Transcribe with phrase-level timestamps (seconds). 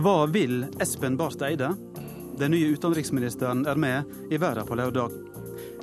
[0.00, 1.74] Hva vil Espen Barth Eide?
[2.38, 5.12] Den nye utenriksministeren er med i Verden på lørdag.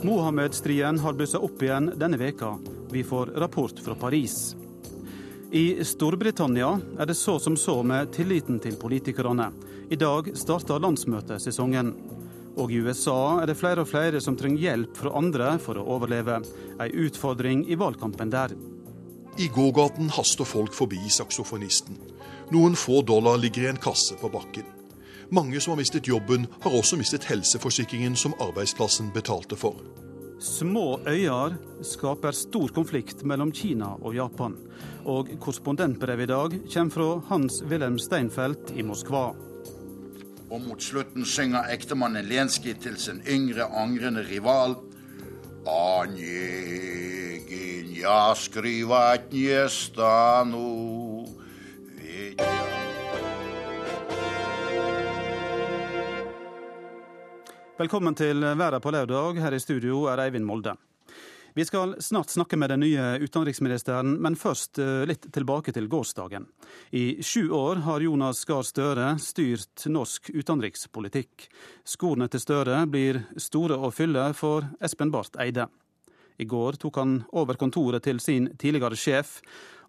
[0.01, 2.55] Mohammed-striden har blussa opp igjen denne veka.
[2.89, 4.55] Vi får rapport fra Paris.
[5.53, 9.51] I Storbritannia er det så som så med tilliten til politikerne.
[9.89, 11.93] I dag starter landsmøtesesongen.
[12.57, 15.85] Og i USA er det flere og flere som trenger hjelp fra andre for å
[15.93, 16.41] overleve.
[16.81, 18.57] Ei utfordring i valgkampen der.
[19.37, 22.01] I gågaten haster folk forbi saksofonisten.
[22.51, 24.63] Noen få dollar ligger i en kasse på bakken.
[25.29, 29.75] Mange som har mistet jobben, har også mistet helseforsikringen som arbeidsplassen betalte for.
[30.39, 34.55] Små øyer skaper stor konflikt mellom Kina og Japan.
[35.03, 39.33] Og korrespondentbrevet i dag kommer fra Hans-Wilhelm Steinfeld i Moskva.
[40.47, 44.75] Og mot slutten synger ektemannen Lenskij til sin yngre, angrende rival.
[45.67, 46.77] Anjegin,
[47.97, 51.06] ja, skriva et njestano.
[57.77, 59.37] Velkommen til Verden på lørdag.
[59.37, 60.73] Her i studio er Eivind Molde.
[61.57, 66.43] Vi skal snart snakke med den nye utenriksministeren, men først eh, litt tilbake til gårsdagen.
[66.93, 71.47] I sju år har Jonas Gahr Støre styrt norsk utenrikspolitikk.
[71.81, 75.65] Skorene til Støre blir store å fylle for Espen Barth Eide.
[76.37, 79.39] I går tok han over kontoret til sin tidligere sjef,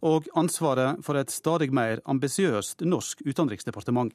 [0.03, 4.15] og ansvaret for et stadig mer ambisiøst norsk utenriksdepartement.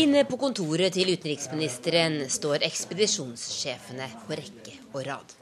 [0.00, 5.34] Inne på kontoret til utenriksministeren står ekspedisjonssjefene på rekke og rad.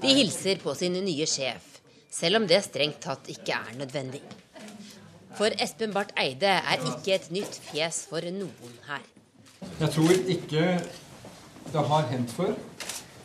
[0.00, 1.66] De hilser på sin nye sjef,
[2.10, 4.22] selv om det strengt tatt ikke er nødvendig.
[5.34, 9.13] For Espen Barth Eide er ikke et nytt fjes for noen her.
[9.80, 10.66] Jeg tror ikke
[11.74, 12.54] det har hendt før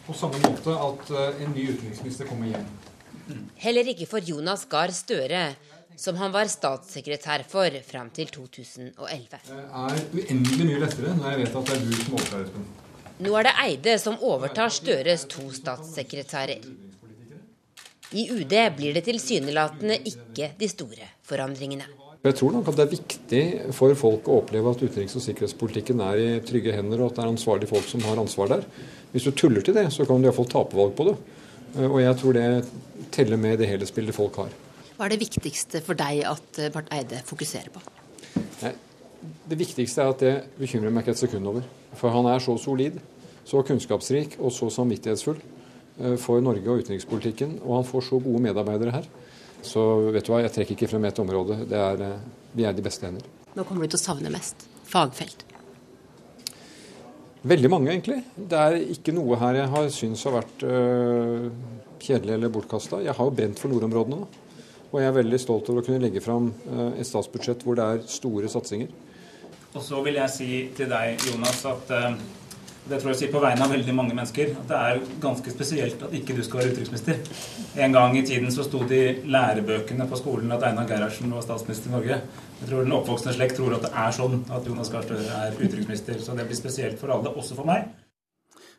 [0.07, 2.69] på samme måte at eh, en ny utenriksminister kommer hjem.
[3.61, 5.43] Heller ikke for Jonas Gahr Støre,
[5.99, 9.41] som han var statssekretær for fram til 2011.
[9.45, 12.69] Det er uendelig mye lettere når jeg vet at det er du som overtar, Espen.
[13.19, 16.63] Nå er det Eide som overtar Støres to statssekretærer.
[18.09, 21.85] I UD blir det tilsynelatende ikke de store forandringene.
[22.19, 23.41] Jeg tror nok at det er viktig
[23.71, 27.23] for folk å oppleve at utenriks- og sikkerhetspolitikken er i trygge hender, og at det
[27.23, 28.65] er ansvarlige folk som har ansvar der.
[29.13, 31.13] Hvis du tuller til det, så kan du iallfall tape valg på det.
[31.85, 32.43] Og jeg tror det
[33.15, 34.51] teller med det helhetsbildet folk har.
[34.97, 37.79] Hva er det viktigste for deg at Barth Eide fokuserer på?
[38.65, 38.73] Nei,
[39.47, 41.63] det viktigste er at det bekymrer meg ikke et sekund over.
[41.95, 42.99] For han er så solid,
[43.47, 45.39] så kunnskapsrik og så samvittighetsfull
[46.19, 47.61] for Norge og utenrikspolitikken.
[47.63, 49.07] Og han får så gode medarbeidere her.
[49.65, 49.83] Så
[50.13, 51.59] vet du hva, jeg trekker ikke frem ett område.
[51.67, 52.03] Er,
[52.55, 53.25] vi er de beste hender.
[53.57, 54.67] Nå kommer du til å savne mest?
[54.89, 55.45] Fagfelt?
[57.49, 58.19] Veldig mange, egentlig.
[58.35, 61.45] Det er ikke noe her jeg har syntes har vært øh,
[62.03, 62.99] kjedelig eller bortkasta.
[63.05, 64.47] Jeg har jo brent for nordområdene nå.
[64.89, 67.85] Og jeg er veldig stolt over å kunne legge fram øh, et statsbudsjett hvor det
[67.85, 68.91] er store satsinger.
[69.69, 72.19] Og så vil jeg si til deg, Jonas, at øh,
[72.89, 76.01] det tror jeg sier på vegne av veldig mange mennesker, at det er ganske spesielt
[76.05, 77.21] at ikke du skal være utenriksminister.
[77.85, 81.45] En gang i tiden så sto det i lærebøkene på skolen at Einar Gerhardsen var
[81.45, 82.19] statsminister i Norge.
[82.59, 85.57] Jeg tror den oppvoksende slekt tror at det er sånn at Jonas Gahr Støre er
[85.59, 86.19] utenriksminister.
[86.23, 87.87] Så det blir spesielt for alle, også for meg.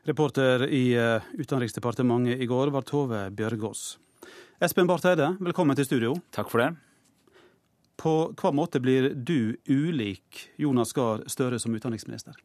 [0.08, 0.84] Reporter i
[1.36, 3.98] Utenriksdepartementet i går var Tove Bjørgaas.
[4.60, 6.14] Espen Barth Eide, velkommen til studio.
[6.34, 6.70] Takk for det.
[8.00, 12.36] På hva måte blir du ulik Jonas Gahr Støre som utenriksminister?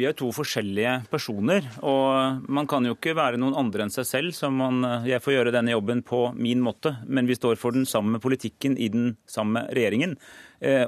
[0.00, 4.06] Vi er to forskjellige personer, og man kan jo ikke være noen andre enn seg
[4.08, 4.32] selv.
[4.32, 7.84] Så man, jeg får gjøre denne jobben på min måte, men vi står for den
[7.84, 10.16] samme politikken i den samme regjeringen.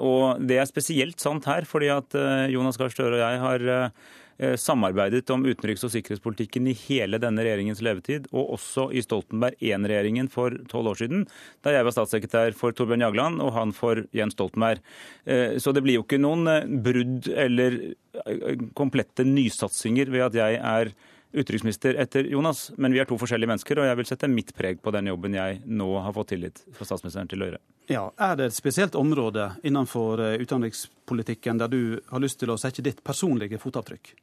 [0.01, 2.17] Og det er spesielt sant her, fordi at
[2.55, 3.93] Jonas Gahr Støre og jeg har
[4.59, 10.31] samarbeidet om utenriks- og sikkerhetspolitikken i hele denne regjeringens levetid, og også i Stoltenberg I-regjeringen
[10.33, 11.27] for tolv år siden,
[11.63, 14.83] da jeg var statssekretær for Torbjørn Jagland og han for Jens Stoltenberg.
[15.63, 16.49] Så det blir jo ikke noen
[16.85, 17.79] brudd eller
[18.79, 20.93] komplette nysatsinger ved at jeg er
[21.33, 24.83] utenriksminister etter Jonas, men vi er to forskjellige mennesker, og jeg vil sette mitt preg
[24.83, 27.63] på den jobben jeg nå har fått tillit fra statsministeren til å gjøre.
[27.91, 32.85] Ja, Er det et spesielt område innenfor utenrikspolitikken der du har lyst til å sette
[32.85, 34.15] ditt personlige fotavtrykk?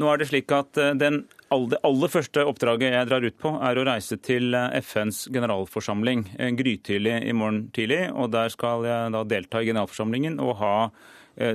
[0.00, 3.76] Nå er det slik at den, Det aller første oppdraget jeg drar ut på, er
[3.76, 6.22] å reise til FNs generalforsamling
[6.56, 8.12] grytidlig i morgen tidlig.
[8.14, 10.90] og Der skal jeg da delta i generalforsamlingen og ha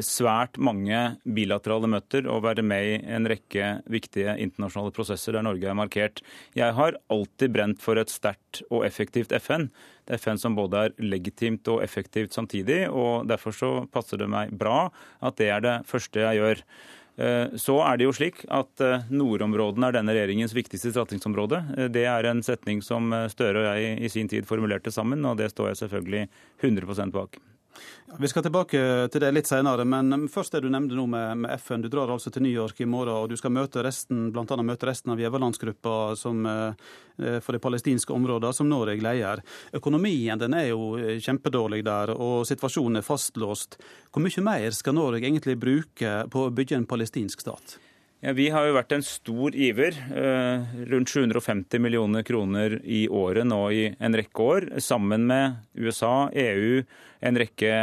[0.05, 5.69] svært mange bilaterale møter og være med i en rekke viktige internasjonale prosesser der Norge
[5.69, 6.23] er markert.
[6.57, 9.69] Jeg har alltid brent for et sterkt og effektivt FN.
[10.05, 12.85] Det er FN som både er legitimt og effektivt samtidig.
[12.89, 14.89] og Derfor så passer det meg bra
[15.21, 16.65] at det er det første jeg gjør.
[17.55, 21.61] Så er det jo slik at nordområdene er denne regjeringens viktigste satsingsområde.
[21.95, 25.53] Det er en setning som Støre og jeg i sin tid formulerte sammen, og det
[25.53, 26.25] står jeg selvfølgelig
[26.59, 27.39] 100% bak.
[28.19, 28.79] Vi skal tilbake
[29.11, 31.81] til det litt senere, men først det du nevnte nå med, med, FN.
[31.83, 34.69] Du drar altså til New York i morgen, og du skal møte resten, blant annet
[34.69, 39.41] møte resten av giverlandsgruppa eh, for de palestinske områdene, som Norge leier.
[39.75, 43.79] Økonomien den er jo eh, kjempedårlig der, og situasjonen er fastlåst.
[44.13, 47.77] Hvor mye mer skal Norge egentlig bruke på å bygge en palestinsk stat?
[48.25, 49.93] Ja, vi har jo vært en stor giver.
[49.93, 54.65] Eh, rundt 750 millioner kroner i året nå i en rekke år.
[54.81, 56.79] Sammen med USA, EU,
[57.21, 57.75] en rekke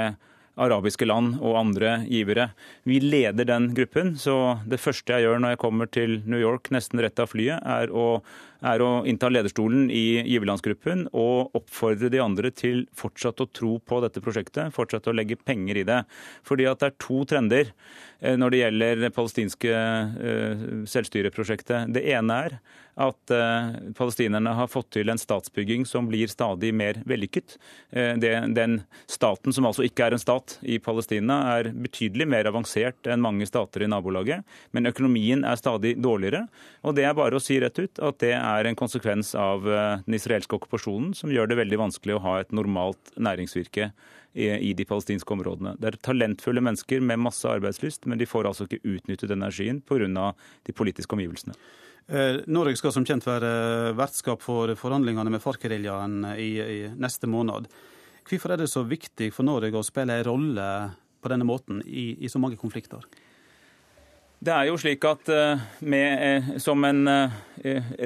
[0.60, 2.50] arabiske land og andre givere.
[2.88, 6.72] Vi leder den gruppen, så det første jeg gjør når jeg kommer til New York
[6.74, 8.22] nesten rett av flyet, er å
[8.62, 13.98] er å innta lederstolen i giverlandsgruppen og oppfordre de andre til fortsatt å tro på
[14.04, 16.02] dette prosjektet, fortsatt å legge penger i det.
[16.46, 17.72] Fordi at det er to trender
[18.20, 20.64] eh, når det gjelder det palestinske eh,
[20.94, 21.90] selvstyreprosjektet.
[21.94, 22.58] Det ene er
[23.00, 27.56] at eh, palestinerne har fått til en statsbygging som blir stadig mer vellykket.
[27.92, 28.80] Den
[29.10, 33.46] staten, som altså ikke er en stat i Palestina, er betydelig mer avansert enn mange
[33.48, 34.46] stater i nabolaget.
[34.76, 36.46] Men økonomien er stadig dårligere.
[36.84, 40.00] Og det er bare å si rett ut at det er en konsekvens av eh,
[40.06, 43.92] den israelske okkupasjonen, som gjør det veldig vanskelig å ha et normalt næringsvirke
[44.32, 45.74] i de palestinske områdene.
[45.76, 50.32] Det er talentfulle mennesker med masse arbeidslyst, men de får altså ikke utnyttet energien pga.
[50.64, 51.52] de politiske omgivelsene.
[52.08, 57.68] Eh, Norge skal som kjent være vertskap for forhandlingene med FARC-geriljaen i, i, neste måned.
[58.26, 60.68] Hvorfor er det så viktig for Norge å spille en rolle
[61.22, 63.04] på denne måten i, i så mange konflikter?
[64.42, 67.34] Det er jo slik at eh, med, eh, som en eh,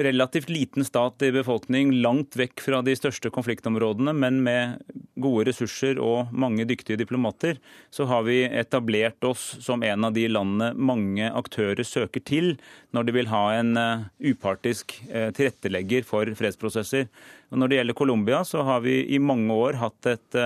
[0.05, 4.83] relativt liten stat i befolkning langt vekk fra de største konfliktområdene, men med
[5.17, 7.57] gode ressurser og mange dyktige diplomater,
[7.89, 12.53] så har vi etablert oss som en av de landene mange aktører søker til
[12.93, 13.73] når de vil ha en
[14.21, 17.09] upartisk tilrettelegger for fredsprosesser.
[17.49, 20.37] Og når det gjelder Colombia, så har vi i mange år hatt et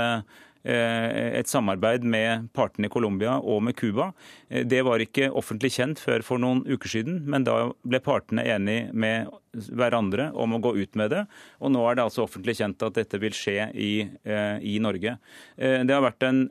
[0.70, 4.12] et samarbeid med partene i Colombia og med Cuba.
[4.50, 8.46] Eh, det var ikke offentlig kjent før for noen uker siden, men da ble partene
[8.46, 11.26] enige med hverandre om å gå ut med det.
[11.60, 13.94] Og nå er det altså offentlig kjent at dette vil skje i,
[14.24, 15.18] eh, i Norge.
[15.58, 16.46] Det har vært en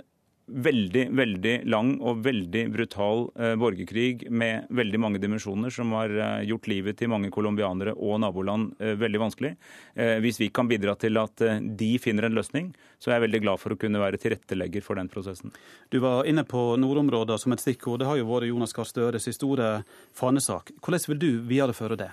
[0.50, 6.44] veldig veldig lang og veldig brutal eh, borgerkrig med veldig mange dimensjoner, som har eh,
[6.50, 9.52] gjort livet til mange colombianere og naboland eh, veldig vanskelig.
[9.94, 12.70] Eh, hvis vi kan bidra til at de finner en løsning,
[13.00, 15.54] så er jeg veldig glad for å kunne være tilrettelegger for den prosessen.
[15.90, 18.02] Du var inne på nordområder som et stikkord.
[18.02, 19.80] Det har jo vært Jonas Gahr Støres store
[20.16, 20.74] fanesak.
[20.80, 22.10] Hvordan vil du videreføre det?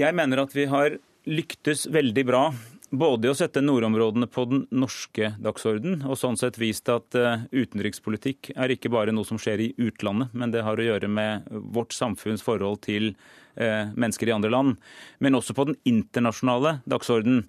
[0.00, 0.94] Jeg mener at vi har
[1.28, 2.44] lyktes veldig bra
[2.90, 8.52] både å sette nordområdene på den norske dagsorden, og sånn sett vist at eh, utenrikspolitikk
[8.56, 11.94] er ikke bare noe som skjer i utlandet, men det har å gjøre med vårt
[11.94, 13.12] samfunns forhold til
[13.54, 14.76] eh, mennesker i andre land.
[15.22, 17.44] Men også på den internasjonale dagsorden.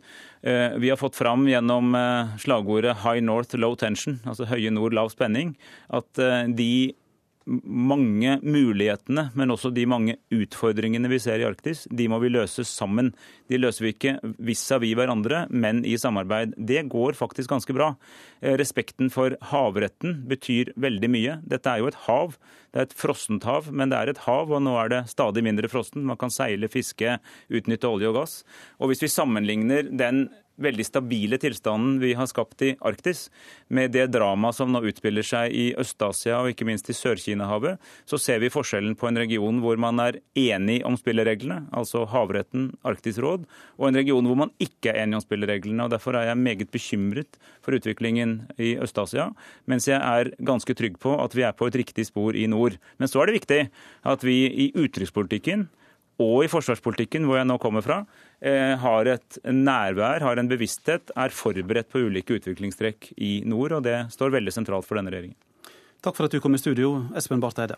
[0.46, 1.96] Eh, vi har fått fram gjennom
[2.42, 5.56] slagordet 'High North Low Tension', altså høye nord, lav spenning,
[5.90, 6.22] at
[6.54, 6.94] de
[7.46, 12.66] mange mulighetene, men også de mange utfordringene vi ser i Arktis, de må vi løse
[12.68, 13.12] sammen.
[13.50, 16.54] De løser vi ikke vis-à-vis hverandre, men i samarbeid.
[16.58, 17.94] Det går faktisk ganske bra.
[18.42, 21.40] Eh, respekten for havretten betyr veldig mye.
[21.48, 22.38] Dette er jo et hav.
[22.72, 25.44] Det er et frossent hav, men det er et hav, og nå er det stadig
[25.44, 26.06] mindre frossen.
[26.08, 27.18] Man kan seile, fiske,
[27.52, 28.38] utnytte olje og gass.
[28.80, 30.28] Og hvis vi sammenligner den
[30.62, 33.30] veldig stabile tilstanden vi har skapt i Arktis,
[33.68, 37.80] med det dramaet som nå utspiller seg i Øst-Asia og ikke minst i Sør-Kina-havet,
[38.10, 42.72] så ser vi forskjellen på en region hvor man er enig om spillereglene, altså havretten,
[42.88, 43.48] Arktisk råd,
[43.80, 45.86] og en region hvor man ikke er enig om spillereglene.
[45.86, 49.32] og Derfor er jeg meget bekymret for utviklingen i Øst-Asia,
[49.70, 52.78] mens jeg er ganske trygg på at vi er på et riktig spor i nord.
[52.98, 53.62] Men så er det viktig
[54.04, 55.70] at vi i utenrikspolitikken
[56.22, 58.04] og i forsvarspolitikken, hvor jeg nå kommer fra,
[58.42, 63.78] har et nærvær, har en bevissthet, er forberedt på ulike utviklingstrekk i nord.
[63.78, 65.38] Og det står veldig sentralt for denne regjeringen.
[66.02, 67.78] Takk for at du kom i studio, Espen Barth Eide.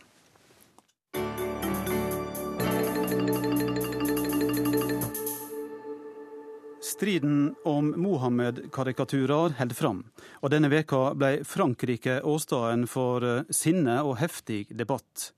[7.03, 9.99] Striden om Mohammed-karikaturer holder fram,
[10.39, 15.33] og denne veka ble Frankrike åstedet for eh, sinne og heftig debatt.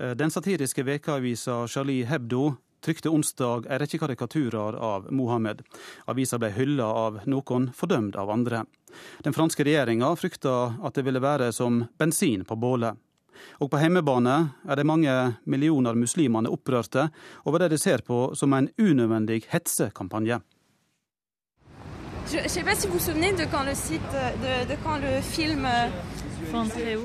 [0.00, 5.62] Eh, den satiriske vekaavisa Charlie Hebdo trykte onsdag en rekke karikaturer av Mohammed.
[6.10, 8.64] Avisa ble hylla av noen, fordømt av andre.
[9.24, 12.98] Den franske regjeringa frykta at det ville være som bensin på bålet.
[13.60, 14.36] Og på hjemmebane
[14.68, 15.16] er de mange
[15.48, 17.08] millioner muslimene opprørte
[17.48, 20.40] over det de ser på som en unødvendig hetsekampanje.
[22.30, 24.98] Je je sais pas si vous vous souvenez de quand le site de, de quand
[24.98, 25.66] le film
[26.52, 27.00] Fantréo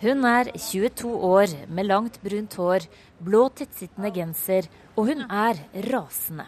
[0.00, 2.86] Hun er 22 år med langt brunt hår,
[3.20, 4.64] blå tettsittende genser,
[4.96, 6.46] og hun er rasende.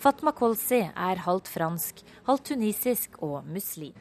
[0.00, 3.92] Fatma Kolsi er halvt fransk, halvt tunisisk og muslim.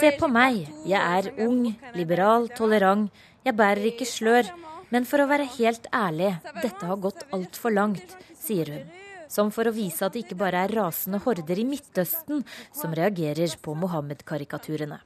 [0.00, 3.12] Se på meg, jeg er ung, liberal, tolerant,
[3.44, 4.48] jeg bærer ikke slør.
[4.88, 9.03] Men for å være helt ærlig, dette har gått altfor langt, sier hun
[9.34, 13.56] som for å vise at det ikke bare er rasende horder i Midtøsten som reagerer
[13.62, 15.00] på Mohammed-karikaturene.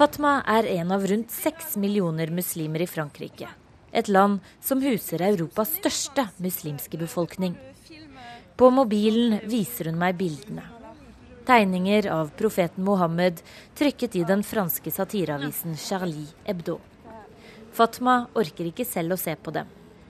[0.00, 3.50] Fatma er en av rundt seks millioner muslimer i Frankrike.
[3.92, 7.56] Et land som huser Europas største muslimske befolkning.
[8.56, 10.64] På mobilen viser hun meg bildene.
[11.48, 13.42] Tegninger av profeten Mohammed
[13.76, 16.78] trykket i den franske satireavisen Charlie Hebdo.
[17.76, 19.79] Fatma orker ikke selv å se på dem.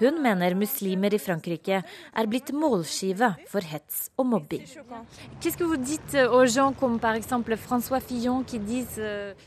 [0.00, 4.64] Hun mener muslimer i Frankrike er blitt målskive for hets og mobbing.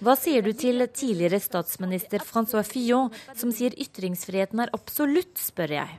[0.08, 5.90] Hva sier du til tidligere statsminister Francois Fillon, som sier ytringsfriheten er absolutt, spør jeg.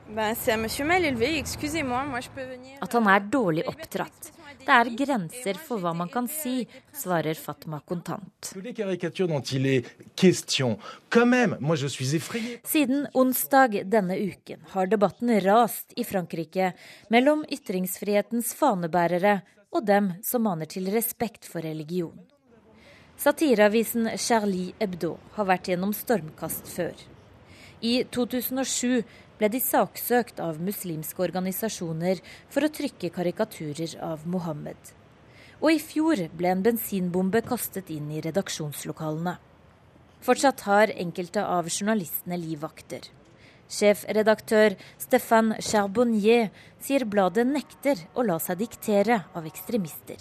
[2.79, 4.33] At han er dårlig oppdratt.
[4.59, 8.51] Det er grenser for hva man kan si, svarer Fatma kontant.
[12.73, 16.73] Siden onsdag denne uken har debatten rast i Frankrike
[17.09, 19.39] mellom ytringsfrihetens fanebærere
[19.71, 22.17] og dem som maner til respekt for religion.
[23.19, 26.93] Satireavisen Charlie Hebdo har vært gjennom stormkast før.
[27.83, 29.03] I 2007
[29.39, 32.19] ble de saksøkt av muslimske organisasjoner
[32.51, 34.79] for å trykke karikaturer av Mohammed.
[35.59, 39.37] Og i fjor ble en bensinbombe kastet inn i redaksjonslokalene.
[40.23, 43.07] Fortsatt har enkelte av journalistene livvakter.
[43.69, 46.49] Sjefredaktør Stéphane Charbonnier
[46.81, 50.17] sier bladet nekter å la seg diktere av ekstremister.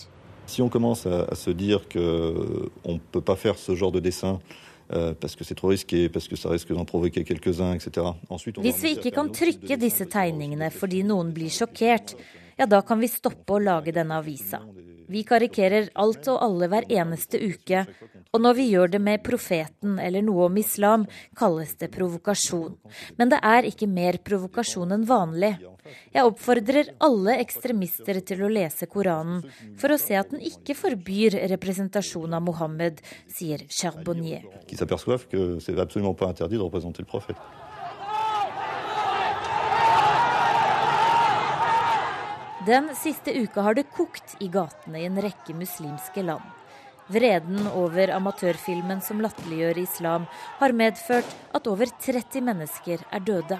[0.46, 3.58] Si on commence à, à se dire qu'on ne peut pas faire
[4.88, 5.12] Euh,
[8.64, 12.14] Hvis vi ikke kan trykke disse tegningene fordi noen blir sjokkert,
[12.58, 14.62] ja da kan vi stoppe å lage denne avisa.
[15.08, 17.86] Vi karikerer alt og alle hver eneste uke,
[18.32, 22.74] og når vi gjør det med profeten eller noe om islam, kalles det provokasjon.
[23.16, 25.54] Men det er ikke mer provokasjon enn vanlig.
[26.14, 29.44] Jeg oppfordrer alle ekstremister til å lese Koranen
[29.80, 34.44] for å se at den ikke forbyr representasjon av Mohammed, sier Charbonnier.
[42.68, 46.44] Den siste uka har det kokt i gatene i en rekke muslimske land.
[47.08, 50.26] Vreden over amatørfilmen som latterliggjør islam,
[50.60, 53.56] har medført at over 30 mennesker er døde.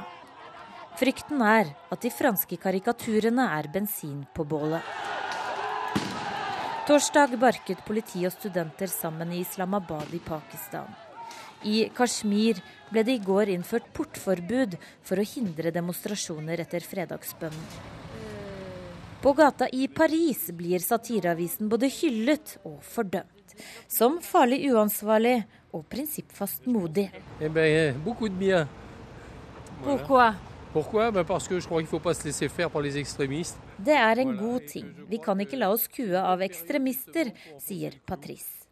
[0.98, 4.82] Frykten er at de franske karikaturene er bensin på bålet.
[6.88, 10.88] Torsdag barket politi og studenter sammen i Islamabad i Pakistan.
[11.62, 12.58] I Kashmir
[12.90, 14.74] ble det i går innført portforbud
[15.06, 17.70] for å hindre demonstrasjoner etter fredagsbønnen.
[19.22, 23.54] På gata i Paris blir satireavisen både hyllet og fordømt
[23.86, 27.10] som farlig uansvarlig og prinsippfast modig.
[27.38, 28.30] Eh ben, beaucoup.
[29.84, 30.47] Pourquoi?
[30.72, 31.10] Pourquoi?
[31.10, 33.58] Ben parce que je crois qu'il faut pas se laisser faire par les extrémistes.
[33.78, 34.86] Det er en god ting.
[35.08, 38.66] Vi kan ikke la oss kue av ekstremister, sier Patrice.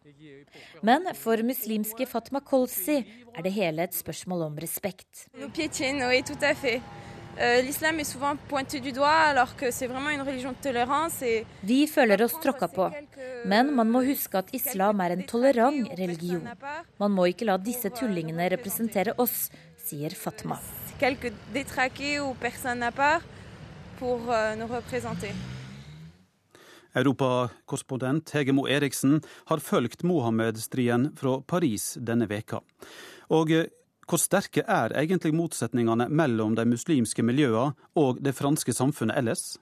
[0.81, 5.27] Men for muslimske Fatma Kolsi er det hele et spørsmål om respekt.
[7.39, 11.23] Euh, l'islam est souvent pointé du doigt, alors que c'est vraiment une religion de tolérance.
[11.63, 12.87] Vi føler oss tråkka på,
[13.45, 16.41] men man må huske at islam er en tolerant religion.
[16.97, 20.57] Man må ikke la disse tullingene representere oss, sier Fatma.
[20.97, 21.29] Euh,
[26.97, 32.63] Europakorrespondent Hege Mo Eriksen har fulgt Mohammed-striden fra Paris denne veka.
[33.29, 33.53] Og
[34.07, 39.59] hvor sterke er egentlig motsetningene mellom de muslimske miljøene og det franske samfunnet ellers?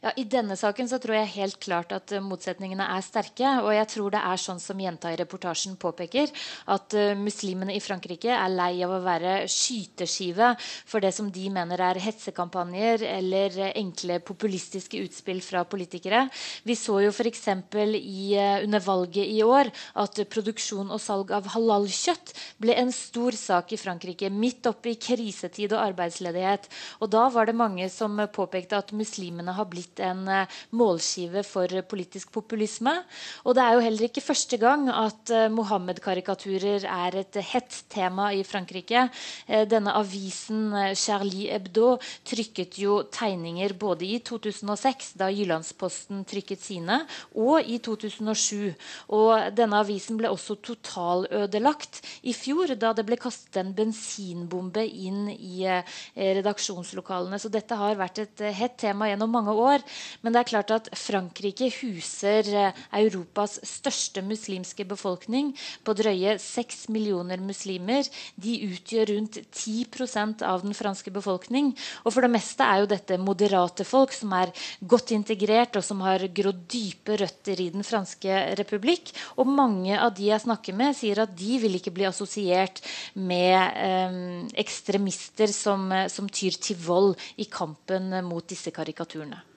[0.00, 3.50] Ja, I denne saken så tror jeg helt klart at uh, motsetningene er sterke.
[3.60, 6.30] Og jeg tror det er sånn som jenta i reportasjen påpeker,
[6.72, 10.54] at uh, muslimene i Frankrike er lei av å være skyteskive
[10.88, 16.22] for det som de mener er hetsekampanjer eller uh, enkle populistiske utspill fra politikere.
[16.64, 17.44] Vi så jo f.eks.
[17.52, 19.68] under valget i år
[20.00, 22.32] at produksjon og salg av halalkjøtt
[22.64, 26.72] ble en stor sak i Frankrike midt oppe i krisetid og arbeidsledighet.
[27.04, 31.66] Og da var det mange som påpekte at muslimene har blitt blitt en målskive for
[31.88, 33.02] politisk populisme.
[33.44, 38.42] Og det er jo heller ikke første gang at Mohammed-karikaturer er et hett tema i
[38.44, 39.08] Frankrike.
[39.46, 47.02] Denne avisen Charlie Hebdo trykket jo tegninger både i 2006, da Jyllandsposten trykket sine,
[47.34, 48.74] og i 2007.
[49.16, 55.28] Og denne avisen ble også totalødelagt i fjor, da det ble kastet en bensinbombe inn
[55.32, 57.38] i eh, redaksjonslokalene.
[57.40, 59.79] Så dette har vært et eh, hett tema gjennom mange år.
[60.22, 65.52] Men det er klart at Frankrike huser eh, Europas største muslimske befolkning
[65.86, 68.06] på drøye 6 millioner muslimer.
[68.40, 71.72] De utgjør rundt 10% av den franske befolkning.
[72.04, 76.02] Og for det meste er jo dette moderate folk som er godt integrert, og som
[76.06, 79.12] har grodd dype røtter i den franske republikk.
[79.40, 82.82] Og mange av de jeg snakker med, sier at de vil ikke bli assosiert
[83.14, 84.18] med eh,
[84.62, 89.49] ekstremister som, som tyr til vold i kampen mot disse karikaturene.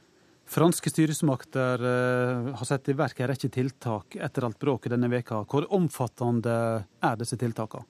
[0.53, 5.39] Franske styresmakter uh, har satt i verk en rekke tiltak etter alt bråket denne veka.
[5.49, 6.57] Hvor omfattende
[7.01, 7.87] er disse tiltakene?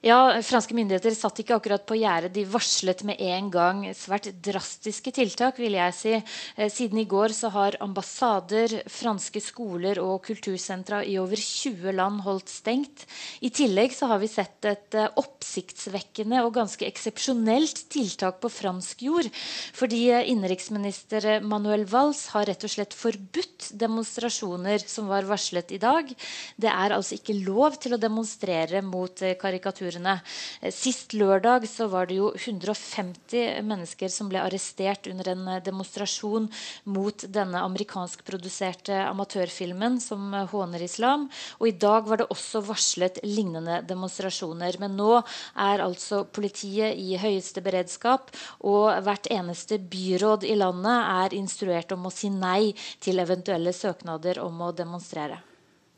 [0.00, 2.32] Ja, Franske myndigheter satt ikke akkurat på gjerdet.
[2.32, 5.58] De varslet med en gang svært drastiske tiltak.
[5.60, 6.14] vil jeg si.
[6.56, 12.22] Eh, siden i går så har ambassader, franske skoler og kultursentra i over 20 land
[12.24, 13.04] holdt stengt.
[13.42, 19.02] I tillegg så har vi sett et eh, oppsiktsvekkende og ganske eksepsjonelt tiltak på fransk
[19.04, 19.28] jord.
[19.76, 25.82] Fordi eh, innenriksminister Manuel Valls har rett og slett forbudt demonstrasjoner som var varslet i
[25.84, 26.08] dag.
[26.56, 30.20] Det er altså ikke lov til å demonstrere mot karikatur diktaturene.
[30.60, 35.62] Eh, sist lørdag så var det jo 150 mennesker som ble arrestert under en eh,
[35.62, 36.48] demonstrasjon
[36.84, 41.28] mot denne amerikanskproduserte amatørfilmen som eh, håner islam.
[41.58, 44.78] Og i dag var det også varslet lignende demonstrasjoner.
[44.80, 45.22] Men nå
[45.56, 52.06] er altså politiet i høyeste beredskap, og hvert eneste byråd i landet er instruert om
[52.06, 55.49] å si nei til eventuelle søknader om å demonstrere.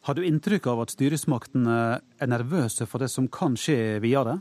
[0.02, 1.74] Har du inntrykk av at styresmaktene
[2.18, 4.40] er nervøse for det som kan skje videre?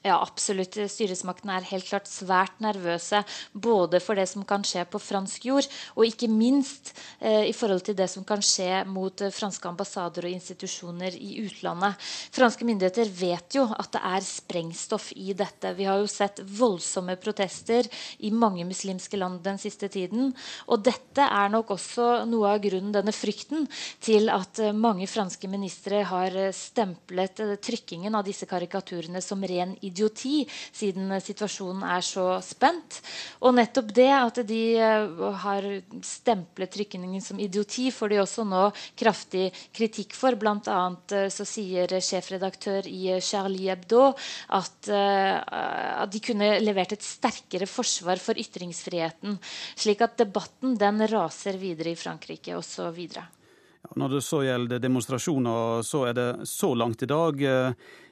[0.00, 0.78] Ja, absolutt.
[0.88, 3.18] Styresmaktene er helt klart svært nervøse
[3.52, 7.84] både for det som kan skje på fransk jord, og ikke minst eh, i forhold
[7.84, 12.00] til det som kan skje mot eh, franske ambassader og institusjoner i utlandet.
[12.32, 15.74] Franske myndigheter vet jo at det er sprengstoff i dette.
[15.76, 17.84] Vi har jo sett voldsomme protester
[18.24, 20.32] i mange muslimske land den siste tiden.
[20.72, 23.68] Og dette er nok også noe av grunnen, denne frykten,
[24.00, 29.44] til at eh, mange franske ministre har eh, stemplet eh, trykkingen av disse karikaturene som
[29.44, 33.00] ren ideologi idioti, siden situasjonen er så spent.
[33.44, 35.66] Og nettopp det at de eh, har
[36.06, 38.66] stemplet trykningen som idioti, får de også nå
[38.98, 40.38] kraftig kritikk for.
[40.40, 44.10] Blant annet eh, så sier sjefredaktør i Charlie Hebdo
[44.56, 49.38] at, eh, at de kunne levert et sterkere forsvar for ytringsfriheten.
[49.74, 53.00] Slik at debatten den raser videre i Frankrike osv.
[53.10, 57.40] Ja, når det så gjelder demonstrasjoner, så er det så langt i dag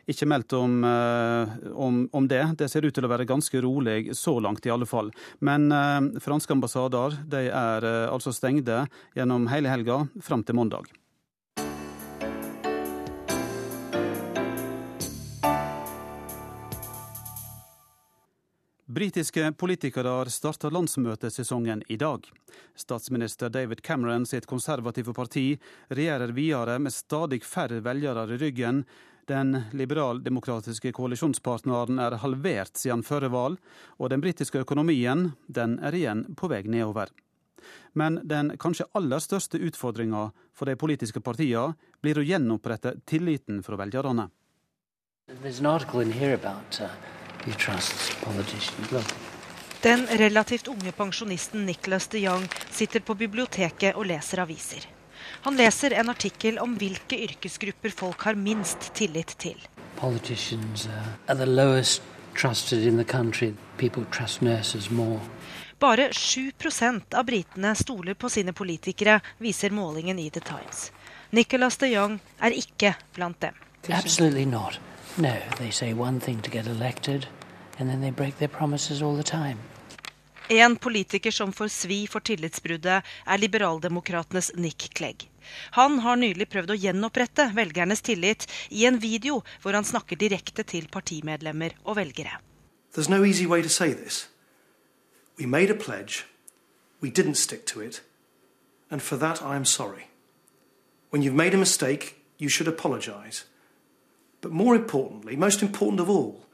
[0.09, 2.45] ikke meldt om, eh, om, om, det.
[2.59, 5.13] Det ser ut til å være ganske rolig så langt, i alle fall.
[5.45, 10.89] Men eh, franske ambassader de er eh, altså stengte gjennom hele helga fram til mandag.
[18.89, 22.25] Britiske politikere starter landsmøtesesongen i dag.
[22.75, 25.45] Statsminister David Cameron sitt konservative parti
[25.93, 28.81] regjerer videre med stadig færre velgere i ryggen,
[29.29, 33.59] den liberaldemokratiske koalisjonspartneren er halvert siden førre valg,
[34.01, 37.13] og den britiske økonomien den er igjen på vei nedover.
[37.93, 43.77] Men den kanskje aller største utfordringa for de politiske partiene blir å gjenopprette tilliten fra
[43.81, 44.29] velgerne.
[45.29, 45.35] Uh,
[49.83, 54.98] den relativt unge pensjonisten Nicholas de Young sitter på biblioteket og leser aviser.
[55.47, 59.59] Han leser en artikkel om hvilke yrkesgrupper folk har minst tillit til.
[59.99, 60.15] Uh,
[65.79, 70.91] Bare 7% av britene stoler på sine politikere, viser målingen i The Times.
[71.31, 73.55] Nicholas de Jong er ikke blant dem.
[73.89, 74.81] Absolutely not.
[75.17, 77.27] No, they say one thing to get elected,
[77.79, 79.59] and then they break their promises all the time.
[80.51, 85.27] En politiker som får svi for tillitsbruddet, er liberaldemokratenes Nick Clegg.
[85.77, 90.65] Han har nylig prøvd å gjenopprette velgernes tillit i en video hvor han snakker direkte
[90.65, 92.41] til partimedlemmer og velgere.
[92.97, 94.29] There's no easy way to say this.
[95.39, 96.25] We made a pledge.
[97.03, 98.03] We didn't stick to it.
[98.91, 100.09] And for that I am sorry.
[101.11, 103.45] When you've made a mistake, you should apologize.
[104.41, 106.47] But more importantly, most important of all,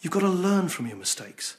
[0.00, 1.56] you've got to learn from your mistakes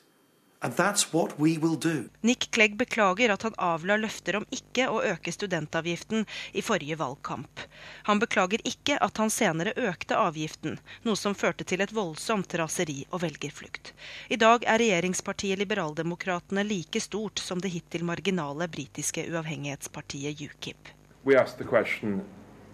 [2.21, 7.61] Nick Clegg beklager at han avla løfter om ikke å øke studentavgiften i forrige valgkamp.
[8.09, 10.75] Han beklager ikke at han senere økte avgiften,
[11.07, 13.93] noe som førte til et voldsomt raseri og velgerflukt.
[14.27, 20.91] I dag er regjeringspartiet Liberaldemokratene like stort som det hittil marginale britiske uavhengighetspartiet UKIP.
[21.23, 22.21] We asked the question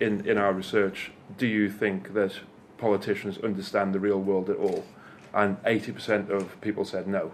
[0.02, 2.42] in, in our research, do you think that
[2.82, 4.84] politicians understand the real world at all?
[5.34, 7.32] And 80% of people said no.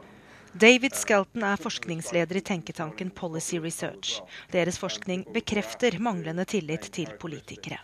[0.52, 4.18] David Skelton er forskningsleder i tenketanken Policy Research.
[4.52, 7.78] Deres forskning bekrefter manglende tillit til politikere.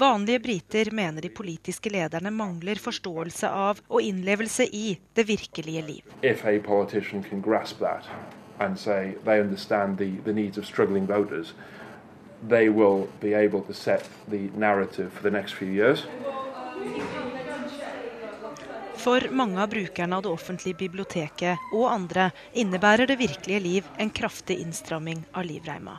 [0.00, 6.02] Vanlige briter mener de politiske lederne mangler forståelse av og innlevelse i det virkelige liv.
[12.48, 16.06] They will be able to set the narrative for the next few years.
[19.04, 24.08] For mange av brukerne av det offentlige biblioteket og andre innebærer det virkelige liv en
[24.08, 25.98] kraftig innstramming av livreima.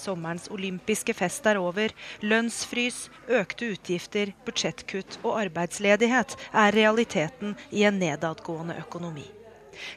[0.00, 1.92] Sommerens olympiske fest er over.
[2.24, 9.35] Lønnsfrys, økte utgifter, budsjettkutt og arbeidsledighet er realiteten i en nedadgående økonomi.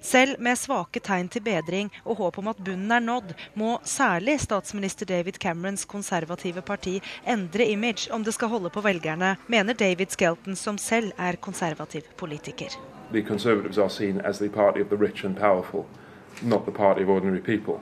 [0.01, 4.39] Selv med svake tegn til bedring og håp om at bunnen er nådd, må særlig
[4.43, 10.15] statsminister David Camerons konservative parti endre image om det skal holde på velgerne, mener David
[10.15, 12.75] Skelton, som selv er konservativ politiker.
[13.11, 15.85] The Conservatives are seen as the party of the rich and powerful,
[16.41, 17.79] not the party of ordinary people.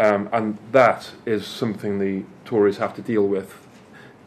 [0.00, 3.54] Um, and that is something the Tories have to deal with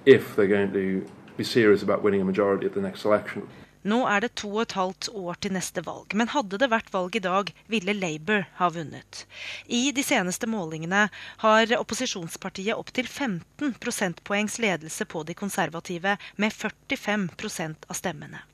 [0.06, 1.06] if they're going to
[1.38, 3.48] be serious about winning a majority at the next election.
[3.84, 6.94] Nå er det to og et halvt år til neste valg, men hadde det vært
[6.94, 9.26] valg i dag, ville Labour ha vunnet.
[9.68, 11.10] I de seneste målingene
[11.44, 18.46] har opposisjonspartiet opptil 15 prosentpoengs ledelse på de konservative, med 45% av stemmene.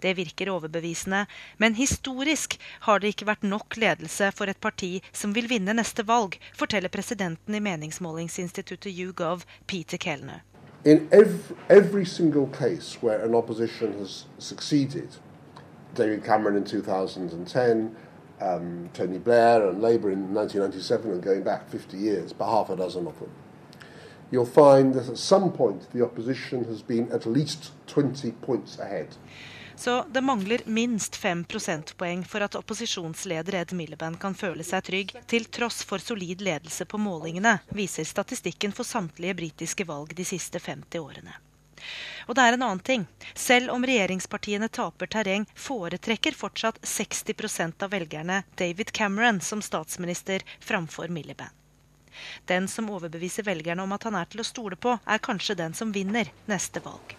[0.00, 1.26] Det virker overbevisende,
[1.58, 6.06] men historisk har det ikke vært nok ledelse for et parti som vil vinne neste
[6.06, 10.47] valg, forteller presidenten i meningsmålingsinstituttet YouGov, Peter Kellner.
[10.84, 15.08] In every, every single case where an opposition has succeeded,
[15.94, 17.96] David Cameron in 2010,
[18.40, 22.76] um, Tony Blair and Labour in 1997, and going back 50 years, but half a
[22.76, 23.30] dozen of them,
[24.30, 29.16] you'll find that at some point the opposition has been at least 20 points ahead.
[29.78, 35.12] Så det mangler minst fem prosentpoeng for at opposisjonsleder Ed Miliband kan føle seg trygg,
[35.30, 40.58] til tross for solid ledelse på målingene, viser statistikken for samtlige britiske valg de siste
[40.58, 41.36] 50 årene.
[42.26, 43.06] Og det er en annen ting.
[43.38, 51.06] Selv om regjeringspartiene taper terreng, foretrekker fortsatt 60% av velgerne David Cameron som statsminister framfor
[51.06, 51.54] Miliband.
[52.50, 55.78] Den som overbeviser velgerne om at han er til å stole på, er kanskje den
[55.78, 57.14] som vinner neste valg.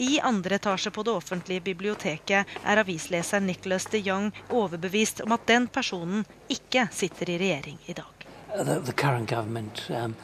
[0.00, 5.44] I andre etasje på det offentlige biblioteket er avisleseren Nicholas de Young overbevist om at
[5.46, 8.24] den personen ikke sitter i regjering i dag.
[8.56, 10.14] The, the current government um,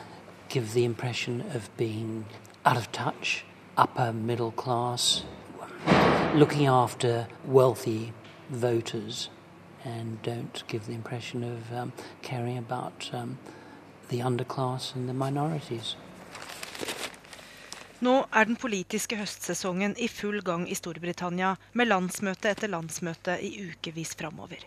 [0.48, 2.24] give the impression of being
[2.64, 3.44] out of touch,
[3.76, 5.24] upper middle class,
[6.34, 8.12] looking after wealthy
[8.48, 9.30] voters,
[9.84, 13.36] and don't give the impression of um, caring about um,
[14.08, 15.96] the underclass and the minorities.
[18.04, 23.54] Nå er den politiske høstsesongen i full gang i Storbritannia, med landsmøte etter landsmøte i
[23.70, 24.66] ukevis framover.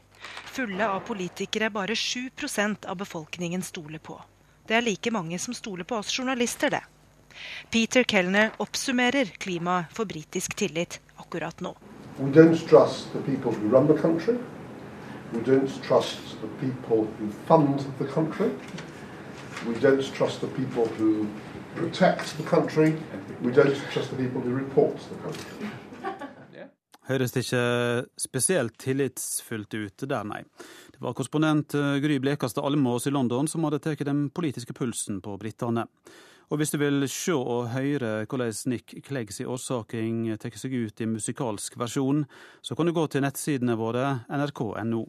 [0.49, 4.17] Fulle av politikere bare 7% av befolkningen stoler på.
[4.65, 6.81] Det er like mange som stoler på oss journalister, det.
[7.69, 11.75] Peter Kellner oppsummerer klimaet for britisk tillit akkurat nå.
[12.17, 14.39] We don't trust the people who run the country.
[15.33, 18.49] We don't trust the people who fund the country.
[19.67, 20.47] We don't trust the
[21.75, 22.95] protect the country.
[23.41, 25.69] We don't trust the people who report the country.
[27.09, 27.61] Høres det ikke
[28.21, 30.43] spesielt tillitsfullt ut der, nei.
[30.93, 35.17] Det var korrespondent eh, Gry Blekastad Almås i London som hadde tatt den politiske pulsen
[35.25, 35.87] på britene.
[36.49, 41.09] Og hvis du vil se og høre hvordan Nick Cleggs årsaking tar seg ut i
[41.09, 42.23] musikalsk versjon,
[42.61, 45.03] så kan du gå til nettsidene våre nrk.no.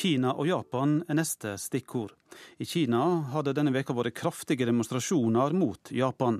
[0.00, 2.14] Kina og Japan er neste stikkord.
[2.56, 3.02] I Kina
[3.34, 6.38] har det denne veka vært kraftige demonstrasjoner mot Japan.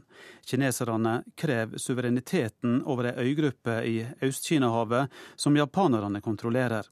[0.49, 6.89] Kineserne krever suvereniteten over ei øygruppe i Øst-Kina-havet som japanerne kontrollerer.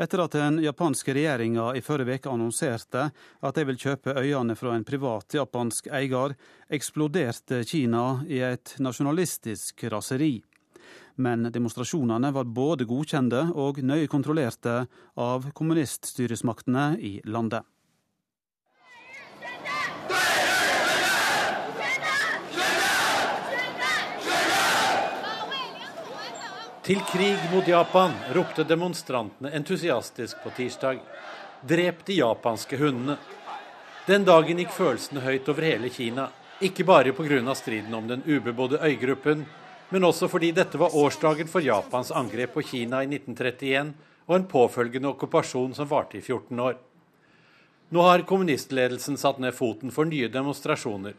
[0.00, 3.10] Etter at den japanske regjeringa i forrige uke annonserte
[3.44, 6.38] at de vil kjøpe øyene fra en privat japansk eier,
[6.72, 10.38] eksploderte Kina i et nasjonalistisk raseri.
[11.18, 14.84] Men demonstrasjonene var både godkjente og nøye kontrollerte
[15.18, 17.66] av kommuniststyresmaktene i landet.
[26.88, 31.02] Til krig mot Japan ropte demonstrantene entusiastisk på tirsdag.
[31.60, 33.18] Drep de japanske hundene.
[34.06, 36.30] Den dagen gikk følelsene høyt over hele Kina.
[36.64, 37.54] Ikke bare pga.
[37.54, 39.44] striden om den ubebodde øygruppen,
[39.88, 43.94] men også fordi dette var årsdagen for Japans angrep på Kina i 1931
[44.28, 46.76] og en påfølgende okkupasjon som varte i 14 år.
[47.88, 51.14] Nå har kommunistledelsen satt ned foten for nye demonstrasjoner.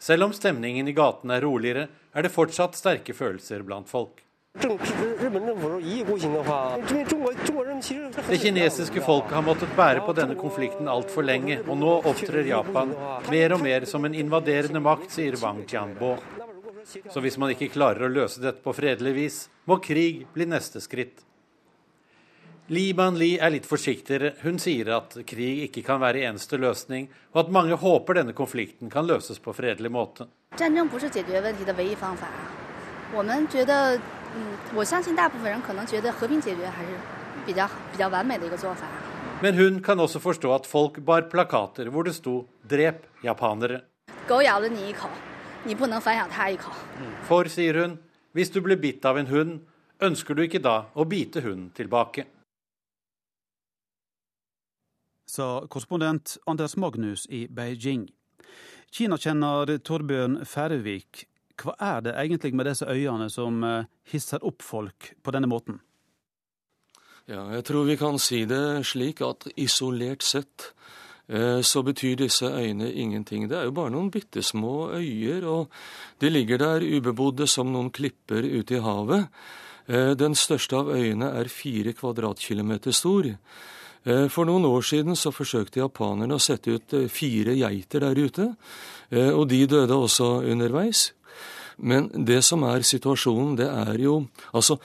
[0.00, 4.24] Selv om stemningen i gatene er roligere, er det fortsatt sterke følelser blant folk.
[8.26, 12.90] Det kinesiske folket har måttet bære på denne konflikten altfor lenge, og nå opptrer Japan
[13.30, 16.16] mer og mer som en invaderende makt, sier Wang Tianbo.
[17.09, 20.79] Så hvis man ikke klarer å løse dette på fredelig vis, må krig bli neste
[20.81, 21.23] skritt.
[22.69, 24.33] Li Ban-li er litt forsiktigere.
[24.41, 28.89] Hun sier at krig ikke kan være eneste løsning, og at mange håper denne konflikten
[28.89, 30.27] kan løses på fredelig måte.
[33.13, 33.95] 我们觉得，
[34.35, 36.61] 嗯，我相信大部分人可能觉得和平解决
[45.63, 46.85] 还是比较比较完美的一个做法。
[46.85, 47.49] Men hun kan også forstå at folk bar plakater hvor det sto 'drep japanere'.
[47.49, 47.99] For, sier hun,
[48.33, 49.59] hvis du blir bitt av en hund,
[50.01, 52.25] ønsker du ikke da å bite hunden tilbake.
[55.27, 58.09] Sa korrespondent Anders Magnus i Beijing.
[58.91, 61.27] Kinakjenner Torbjørn Færøvik
[61.63, 65.79] hva er det egentlig med disse øyene som eh, hisser opp folk på denne måten?
[67.27, 70.73] Ja, jeg tror vi kan si det slik at isolert sett eh,
[71.62, 73.44] så betyr disse øyene ingenting.
[73.46, 75.68] Det er jo bare noen bitte små øyer, og
[76.20, 79.28] de ligger der ubebodde som noen klipper ute i havet.
[79.86, 83.30] Eh, den største av øyene er fire kvadratkilometer stor.
[84.00, 88.46] For noen år siden så forsøkte japanerne å sette ut fire geiter der ute,
[89.12, 91.10] og de døde også underveis.
[91.76, 94.78] Men det som er situasjonen, det er jo Altså,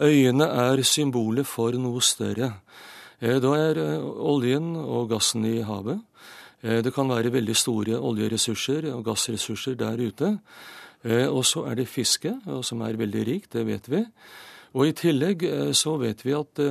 [0.00, 2.52] øyene er symbolet for noe større.
[3.20, 6.00] Eh, da er eh, oljen og gassen i havet.
[6.62, 10.38] Eh, det kan være veldig store oljeressurser og gassressurser der ute.
[11.04, 12.30] Og så er det fiske,
[12.64, 13.98] som er veldig rikt, det vet vi.
[14.72, 15.42] Og i tillegg
[15.76, 16.62] så vet vi at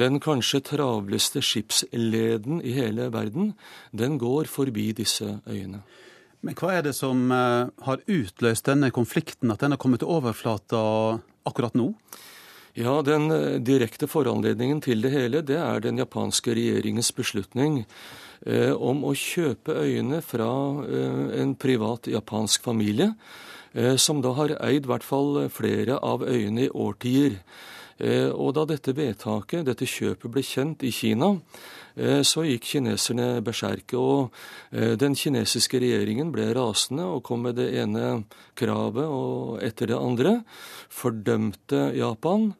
[0.00, 3.52] den kanskje travleste skipsleden i hele verden,
[3.92, 5.82] den går forbi disse øyene.
[6.40, 10.80] Men hva er det som har utløst denne konflikten, at den har kommet til overflata
[11.44, 11.90] akkurat nå?
[12.72, 17.82] Ja, Den eh, direkte foranledningen til det hele, det er den japanske regjeringens beslutning
[18.46, 20.48] eh, om å kjøpe øyene fra
[20.86, 23.10] eh, en privat japansk familie,
[23.76, 27.36] eh, som da har eid i hvert fall flere av øyene i årtier.
[28.00, 31.34] Eh, og da dette vedtaket, dette kjøpet, ble kjent i Kina,
[32.24, 33.98] så gikk kineserne berserke.
[33.98, 34.32] Og
[34.70, 38.24] eh, den kinesiske regjeringen ble rasende og kom med det ene
[38.58, 40.34] kravet og etter det andre.
[40.92, 42.52] Fordømte Japan.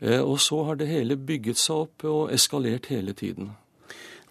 [0.00, 3.54] Eh, og så har det hele bygget seg opp og eskalert hele tiden.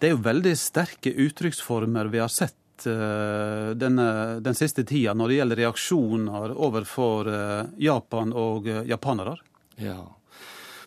[0.00, 4.04] Det er jo veldig sterke uttrykksformer vi har sett denne,
[4.40, 7.28] den siste tida når det gjelder reaksjoner overfor
[7.76, 9.34] Japan og japanere.
[9.76, 9.98] Ja.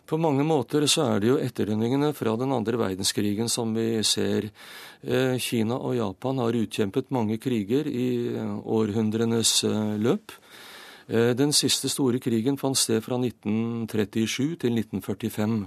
[0.04, 4.50] På mange måter så er det jo etterdønningene fra den andre verdenskrigen som vi ser.
[5.00, 10.36] Eh, Kina og Japan har utkjempet mange kriger i eh, århundrenes eh, løp.
[11.04, 15.58] Den siste store krigen fant sted fra 1937 til 1945.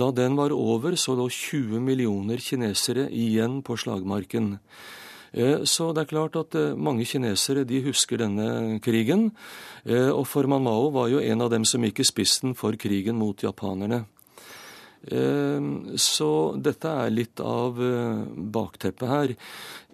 [0.00, 4.54] Da den var over, så lå 20 millioner kinesere igjen på slagmarken.
[5.32, 9.30] Eh, så det er klart at eh, mange kinesere de husker denne krigen.
[9.84, 13.18] Eh, og Forman Mao var jo en av dem som gikk i spissen for krigen
[13.18, 14.04] mot japanerne.
[15.06, 17.76] Så dette er litt av
[18.34, 19.34] bakteppet her.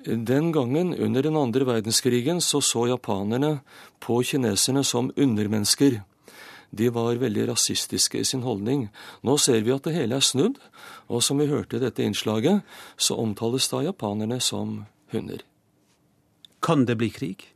[0.06, 3.58] Den gangen, under den andre verdenskrigen, så så japanerne
[4.00, 6.00] på kineserne som undermennesker.
[6.72, 8.86] De var veldig rasistiske i sin holdning.
[9.20, 10.56] Nå ser vi at det hele er snudd,
[11.12, 12.62] og som vi hørte i dette innslaget,
[12.96, 15.42] så omtales da japanerne som hunder.
[16.62, 17.52] Kan det bli krig?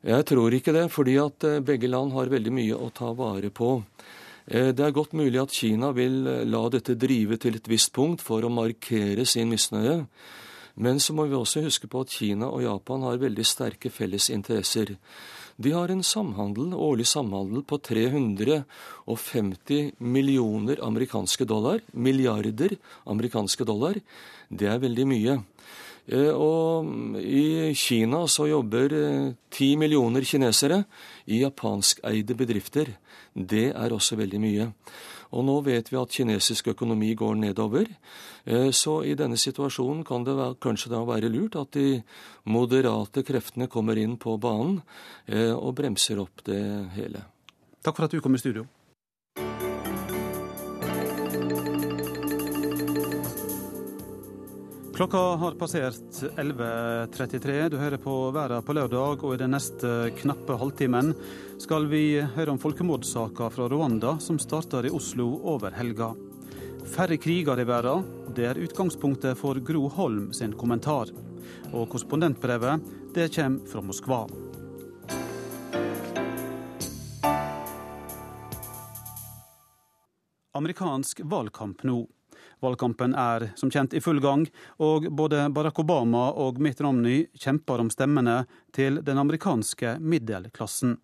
[0.00, 3.50] Jeg tror ikke det, fordi at eh, begge land har veldig mye å ta vare
[3.52, 3.82] på.
[4.46, 7.92] Eh, det er godt mulig at Kina vil eh, la dette drive til et visst
[7.92, 10.06] punkt for å markere sin misnøye.
[10.80, 14.30] Men så må vi også huske på at Kina og Japan har veldig sterke felles
[14.32, 14.96] interesser.
[15.60, 18.64] De har en samhandel, årlig samhandel på 350
[20.00, 21.84] millioner amerikanske dollar.
[21.92, 22.72] Milliarder
[23.04, 24.00] amerikanske dollar.
[24.48, 25.44] Det er veldig mye.
[26.10, 26.88] Og
[27.22, 28.90] i Kina så jobber
[29.54, 30.80] ti millioner kinesere
[31.30, 32.90] i japanskeide bedrifter.
[33.30, 34.66] Det er også veldig mye.
[35.30, 37.86] Og nå vet vi at kinesisk økonomi går nedover.
[38.44, 42.00] Eh, så i denne situasjonen kan det kanskje da være lurt at de
[42.50, 44.80] moderate kreftene kommer inn på banen
[45.28, 46.60] eh, og bremser opp det
[46.96, 47.22] hele.
[47.80, 48.66] Takk for at du kom i studio.
[55.00, 57.68] Klokka har passert 11.33.
[57.68, 61.14] Du hører på Verden på lørdag, og i den neste knappe halvtimen
[61.56, 66.10] skal vi høre om folkemordsaka fra Rwanda som starter i Oslo over helga.
[66.84, 68.04] Færre kriger i verden,
[68.36, 71.08] det er utgangspunktet for Gro Holm sin kommentar.
[71.72, 72.84] Og korrespondentbrevet,
[73.16, 74.22] det kommer fra Moskva.
[80.60, 82.02] Amerikansk valgkamp nå.
[82.60, 84.44] Valgkampen er som kjent i full gang,
[84.78, 88.42] og både Barack Obama og Mitt Romney kjemper om stemmene
[88.76, 90.98] til den amerikanske middelklassen.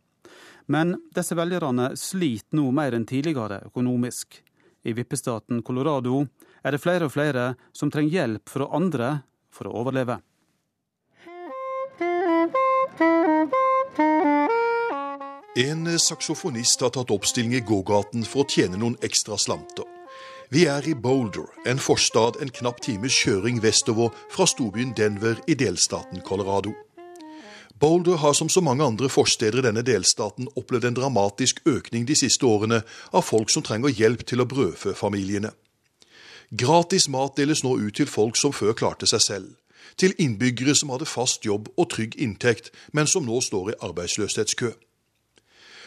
[0.66, 4.42] Men disse velgerne sliter nå mer enn tidligere økonomisk.
[4.86, 6.26] I vippestaten Colorado
[6.62, 9.10] er det flere og flere som trenger hjelp fra andre
[9.54, 10.20] for å overleve.
[15.56, 19.95] En saksofonist har tatt oppstilling i gågaten for å tjene noen ekstra slanter.
[20.50, 25.56] Vi er i Boulder, en forstad en knapp times kjøring vestover fra storbyen Denver i
[25.58, 26.70] delstaten Colorado.
[27.80, 32.14] Boulder har som så mange andre forsteder i denne delstaten opplevd en dramatisk økning de
[32.14, 35.50] siste årene av folk som trenger hjelp til å brødfø familiene.
[36.54, 39.52] Gratis mat deles nå ut til folk som før klarte seg selv.
[39.98, 44.70] Til innbyggere som hadde fast jobb og trygg inntekt, men som nå står i arbeidsløshetskø.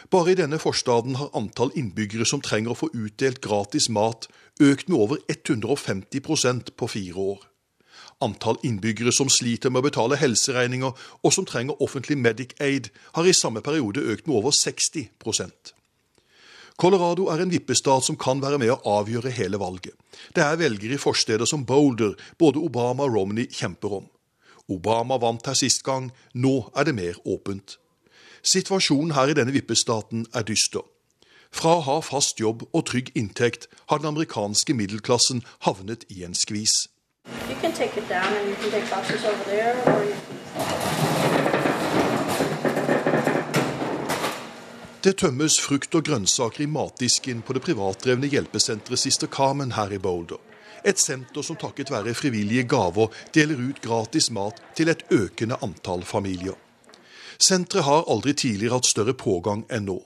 [0.10, 4.88] Bare i denne forstaden har antall innbyggere som trenger å få utdelt gratis mat, økt
[4.88, 7.42] med over 150% på fire år.
[8.24, 13.36] Antall innbyggere som sliter med å betale helseregninger og som trenger offentlig Medic-aid, har i
[13.36, 15.76] samme periode økt med over 60%
[16.80, 19.98] Colorado er en vippestat som kan være med å avgjøre hele valget.
[20.32, 24.06] Det er velgere i forsteder som Boulder både Obama og Romney kjemper om.
[24.72, 26.08] Obama vant her sist gang,
[26.40, 27.79] nå er det mer åpent.
[28.44, 30.86] Situasjonen her i denne vippestaten er dyster.
[31.52, 36.38] Fra å ha fast jobb og trygg inntekt har den amerikanske middelklassen havnet i en
[36.38, 36.88] skvis.
[45.00, 50.00] Det tømmes frukt og grønnsaker i matdisken på det privatdrevne hjelpesenteret Sister Carmen her i
[50.00, 50.42] Boulder.
[50.86, 56.06] Et senter som takket være frivillige gaver deler ut gratis mat til et økende antall
[56.08, 56.56] familier.
[57.40, 60.02] Senteret har aldri tidligere hatt større pågang enn nå.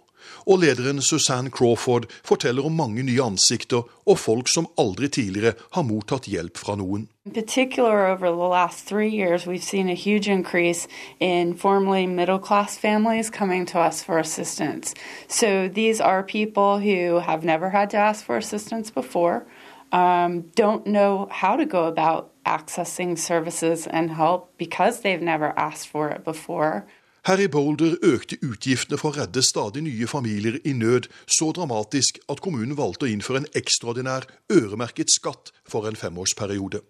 [0.48, 5.86] Og lederen Suzanne Crawford forteller om mange nye ansikter og folk som aldri tidligere har
[5.88, 7.08] mottatt hjelp fra noen.
[7.26, 10.88] In particular, over the last three years, we've seen a huge increase
[11.20, 14.94] in formerly middle class families coming to us for assistance.
[15.28, 19.46] So these are people who have never had to ask for assistance before,
[19.92, 25.88] um, don't know how to go about accessing services and help because they've never asked
[25.88, 26.86] for it before.
[27.24, 32.18] Her i Boulder økte utgiftene for å redde stadig nye familier i nød så dramatisk
[32.28, 36.82] at kommunen valgte å innføre en ekstraordinær øremerket skatt for en femårsperiode.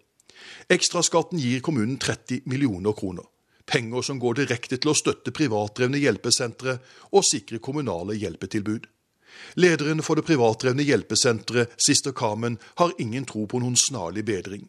[0.74, 3.28] Ekstraskatten gir kommunen 30 millioner kroner.
[3.64, 6.80] Penger som går direkte til å støtte privatdrevne hjelpesentre
[7.14, 8.90] og sikre kommunale hjelpetilbud.
[9.62, 14.66] Lederen for det privatdrevne hjelpesenteret, Sister Carmen, har ingen tro på noen snarlig bedring.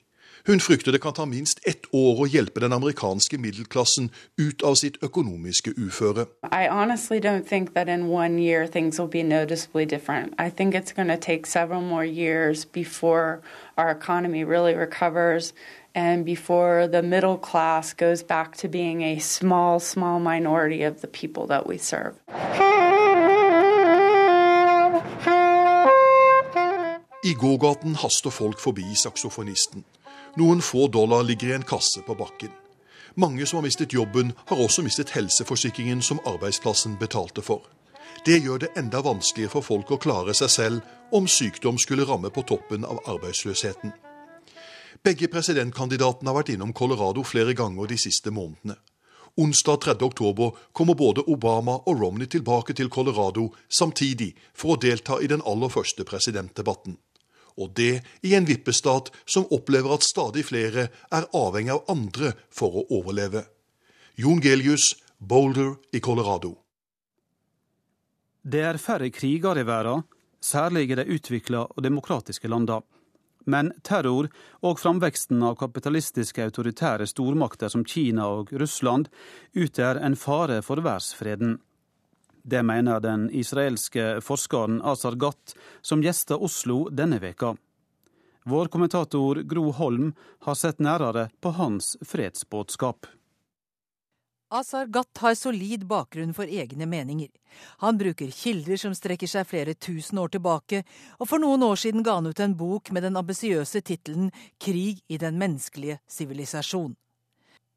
[0.47, 4.75] Hun frykter det kan ta minst ett år å hjelpe den amerikanske middelklassen ut av
[4.77, 6.27] sitt økonomiske uføre.
[6.51, 10.35] I honestly don't think that in one year things will be noticeably different.
[10.37, 13.41] I think it's going to take several more years before
[13.75, 15.53] our economy really recovers
[15.95, 21.07] and before the middle class goes back to being a small, small minority of the
[21.07, 22.13] people that we serve.
[27.25, 29.83] I gågaten haster folk forbi saksofonisten.
[30.35, 32.51] Noen få dollar ligger i en kasse på bakken.
[33.15, 37.61] Mange som har mistet jobben, har også mistet helseforsikringen som arbeidsplassen betalte for.
[38.25, 42.33] Det gjør det enda vanskeligere for folk å klare seg selv om sykdom skulle ramme
[42.35, 43.93] på toppen av arbeidsløsheten.
[45.05, 48.75] Begge presidentkandidatene har vært innom Colorado flere ganger de siste månedene.
[49.39, 49.97] Onsdag 3.
[50.03, 55.43] oktober kommer både Obama og Romney tilbake til Colorado samtidig for å delta i den
[55.47, 56.99] aller første presidentdebatten
[57.57, 62.81] og det i en vippestat som opplever at stadig flere er avhengig av andre for
[62.81, 63.45] å overleve.
[64.15, 66.55] Jon Gelius, Boulder i Colorado.
[68.45, 70.03] Det er færre kriger i verden,
[70.43, 72.83] særlig i de utvikla og demokratiske landene.
[73.45, 74.27] Men terror
[74.65, 79.09] og framveksten av kapitalistiske autoritære stormakter som Kina og Russland
[79.53, 81.59] utgjør en fare for verdensfreden.
[82.47, 87.55] Det mener den israelske forskeren Azar Gatt, som gjester Oslo denne veka.
[88.45, 90.11] Vår kommentator Gro Holm
[90.45, 93.07] har sett nærere på hans fredsbåtskap.
[94.53, 97.31] Azar Gatt har solid bakgrunn for egne meninger.
[97.81, 100.83] Han bruker kilder som strekker seg flere tusen år tilbake,
[101.17, 104.29] og for noen år siden ga han ut en bok med den ambisiøse tittelen
[104.61, 106.93] Krig i den menneskelige sivilisasjon.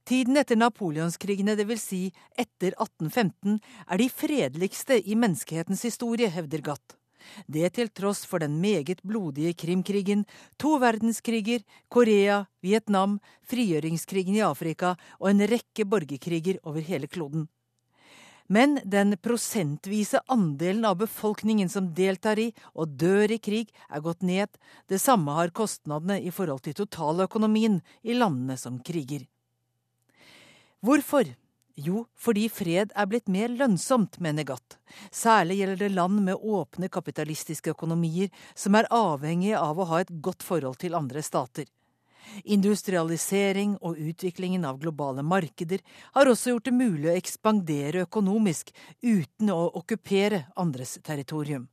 [0.08, 1.82] Tiden etter napoleonskrigene, dvs.
[1.84, 1.98] Si
[2.32, 3.58] etter 1815,
[3.92, 6.94] er de fredeligste i menneskehetens historie, hevder Gatt.
[7.44, 10.24] Det til tross for den meget blodige Krimkrigen,
[10.56, 11.60] to verdenskriger,
[11.92, 17.44] Korea, Vietnam, frigjøringskrigen i Afrika og en rekke borgerkriger over hele kloden.
[18.48, 24.24] Men den prosentvise andelen av befolkningen som deltar i og dør i krig, er gått
[24.24, 24.48] ned.
[24.88, 29.28] Det samme har kostnadene i forhold til totaløkonomien i landene som kriger.
[30.78, 31.26] Hvorfor?
[31.78, 34.76] Jo, fordi fred er blitt mer lønnsomt, mener Gatt.
[35.14, 40.12] Særlig gjelder det land med åpne kapitalistiske økonomier som er avhengige av å ha et
[40.22, 41.66] godt forhold til andre stater.
[42.44, 45.82] Industrialisering og utviklingen av globale markeder
[46.14, 48.70] har også gjort det mulig å ekspandere økonomisk
[49.02, 51.66] uten å okkupere andres territorium.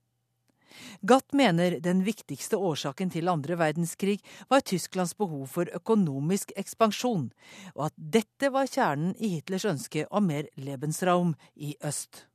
[1.01, 4.19] Gatt mener den viktigste årsaken til andre verdenskrig
[4.49, 7.30] var Tysklands behov for økonomisk ekspansjon,
[7.76, 12.26] og at dette var kjernen i Hitlers ønske om mer Lebensraum i øst.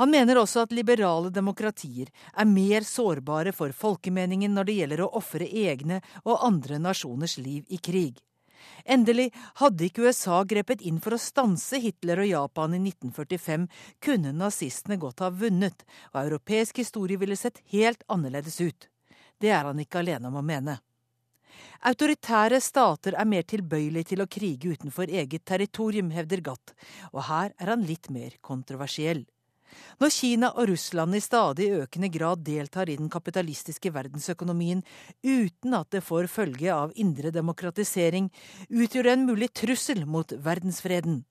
[0.00, 5.10] Han mener også at liberale demokratier er mer sårbare for folkemeningen når det gjelder å
[5.20, 8.16] ofre egne og andre nasjoners liv i krig.
[8.84, 13.66] Endelig, hadde ikke USA grepet inn for å stanse Hitler og Japan i 1945,
[14.02, 18.88] kunne nazistene godt ha vunnet, og europeisk historie ville sett helt annerledes ut.
[19.38, 20.78] Det er han ikke alene om å mene.
[21.82, 26.74] Autoritære stater er mer tilbøyelige til å krige utenfor eget territorium, hevder Gatt,
[27.10, 29.24] og her er han litt mer kontroversiell.
[30.00, 34.82] Når Kina og Russland i stadig økende grad deltar i den kapitalistiske verdensøkonomien
[35.22, 38.30] uten at det får følge av indre demokratisering,
[38.70, 41.22] utgjør det en mulig trussel mot verdensfreden.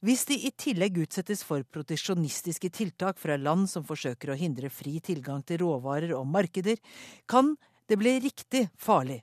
[0.00, 4.98] Hvis de i tillegg utsettes for proteksjonistiske tiltak fra land som forsøker å hindre fri
[5.04, 6.80] tilgang til råvarer og markeder,
[7.28, 7.54] kan
[7.86, 9.22] det bli riktig farlig.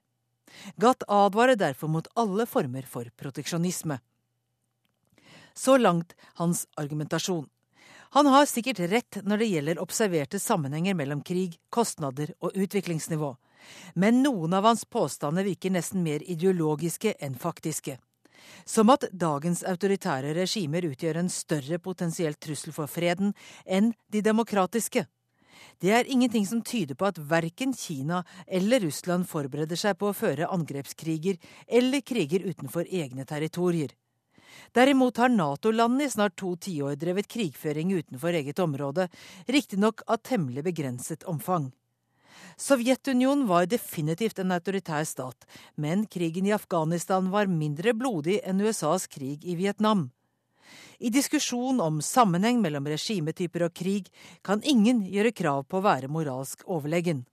[0.77, 3.97] Gatt advarer derfor mot alle former for proteksjonisme.
[5.53, 7.45] Så langt hans argumentasjon.
[8.13, 13.31] Han har sikkert rett når det gjelder observerte sammenhenger mellom krig, kostnader og utviklingsnivå.
[13.97, 17.95] Men noen av hans påstander virker nesten mer ideologiske enn faktiske.
[18.69, 23.33] Som at dagens autoritære regimer utgjør en større potensiell trussel for freden
[23.65, 25.07] enn de demokratiske.
[25.81, 30.17] Det er ingenting som tyder på at verken Kina eller Russland forbereder seg på å
[30.17, 33.89] føre angrepskriger eller kriger utenfor egne territorier.
[34.73, 39.07] Derimot har Nato-landene i snart to tiår drevet krigføring utenfor eget område,
[39.45, 41.71] riktignok av temmelig begrenset omfang.
[42.57, 45.45] Sovjetunionen var definitivt en autoritær stat,
[45.75, 50.09] men krigen i Afghanistan var mindre blodig enn USAs krig i Vietnam.
[50.99, 54.09] I diskusjon om sammenheng mellom regimetyper og krig
[54.41, 57.25] kan ingen gjøre krav på å være moralsk overlegen.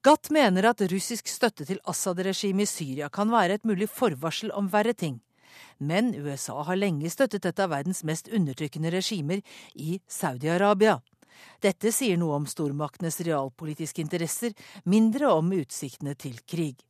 [0.00, 4.70] Gatt mener at russisk støtte til Assad-regimet i Syria kan være et mulig forvarsel om
[4.72, 5.18] verre ting
[5.78, 9.42] men USA har lenge støttet et av verdens mest undertrykkende regimer
[9.74, 10.98] i Saudi-Arabia.
[11.60, 16.80] Dette sier noe om stormaktenes realpolitiske interesser, mindre om utsiktene til krig.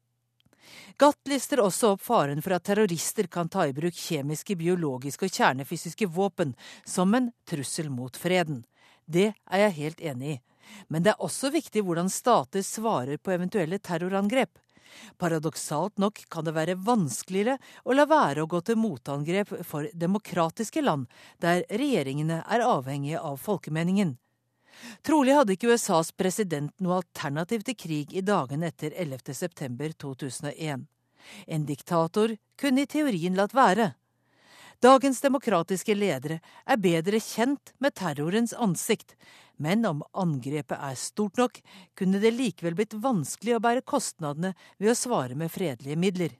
[1.00, 5.34] Gatt lister også opp faren for at terrorister kan ta i bruk kjemiske, biologiske og
[5.34, 6.54] kjernefysiske våpen
[6.86, 8.64] som en trussel mot freden.
[9.06, 10.40] Det er jeg helt enig i.
[10.86, 14.52] Men det er også viktig hvordan stater svarer på eventuelle terrorangrep.
[15.20, 20.82] Paradoksalt nok kan det være vanskeligere å la være å gå til motangrep for demokratiske
[20.84, 21.06] land,
[21.38, 24.16] der regjeringene er avhengige av folkemeningen.
[25.04, 29.34] Trolig hadde ikke USAs president noe alternativ til krig i dagene etter 11.
[29.36, 30.86] september 2001.
[31.46, 33.92] En diktator kunne i teorien latt være.
[34.80, 39.12] Dagens demokratiske ledere er bedre kjent med terrorens ansikt,
[39.60, 41.58] men om angrepet er stort nok,
[41.92, 46.32] kunne det likevel blitt vanskelig å bære kostnadene ved å svare med fredelige midler.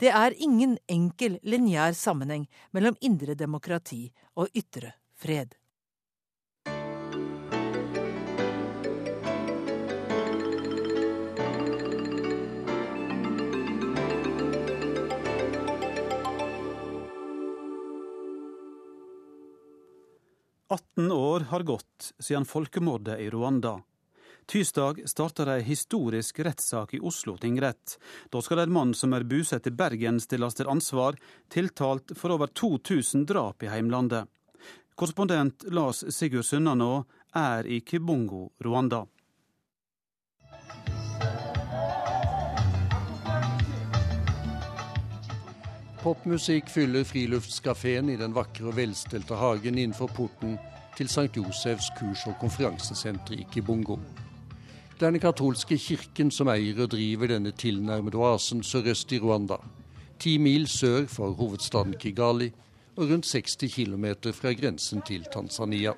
[0.00, 5.52] Det er ingen enkel, lineær sammenheng mellom indre demokrati og ytre fred.
[20.72, 23.82] 18 år har gått siden folkemordet i Rwanda.
[24.46, 27.98] Tirsdag starter ei historisk rettssak i Oslo tingrett.
[28.32, 31.18] Da skal en mann som er bosatt i Bergen stilles til ansvar,
[31.52, 34.24] tiltalt for over 2000 drap i heimlandet.
[34.96, 37.04] Korrespondent Lars Sigurd Sunnanå
[37.36, 39.04] er i Kibongo, Rwanda.
[46.02, 50.56] Popmusikk fyller friluftskafeen i den vakre og velstelte hagen innenfor porten
[50.96, 51.28] til St.
[51.36, 54.00] Josefs kurs- og konferansesenter i Kibongo.
[54.98, 59.60] Det er den katolske kirken som eier og driver denne tilnærmede oasen sørøst i Rwanda.
[60.18, 62.48] Ti mil sør for hovedstaden Kigali
[62.96, 65.92] og rundt 60 km fra grensen til Tanzania.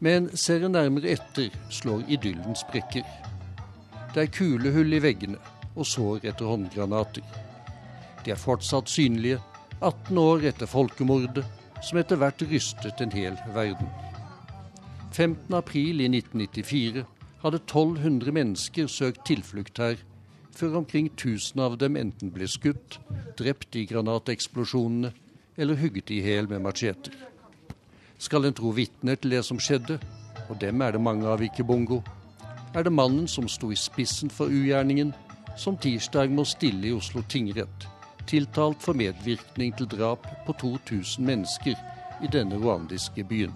[0.00, 3.04] Men ser en nærmere etter, slår idyllen sprekker.
[4.14, 5.36] Det er kulehull i veggene
[5.76, 7.47] og sår etter håndgranater.
[8.28, 9.38] De er fortsatt synlige
[9.80, 11.46] 18 år etter folkemordet,
[11.80, 13.88] som etter hvert rystet en hel verden.
[15.16, 15.54] 15.
[15.56, 17.06] april i 1994
[17.40, 19.96] hadde 1200 mennesker søkt tilflukt her,
[20.52, 23.00] før omkring 1000 av dem enten ble skutt,
[23.40, 25.14] drept i granateksplosjonene
[25.56, 27.16] eller hugget i hjel med macheter.
[28.20, 30.02] Skal en tro vitner til det som skjedde,
[30.50, 32.02] og dem er det mange av ikke bongo,
[32.76, 35.16] er det mannen som sto i spissen for ugjerningen,
[35.56, 37.94] som tirsdag må stille i Oslo tingrett
[38.28, 41.74] tiltalt for medvirkning til drap på 2000 mennesker
[42.22, 43.54] i denne rwandiske byen.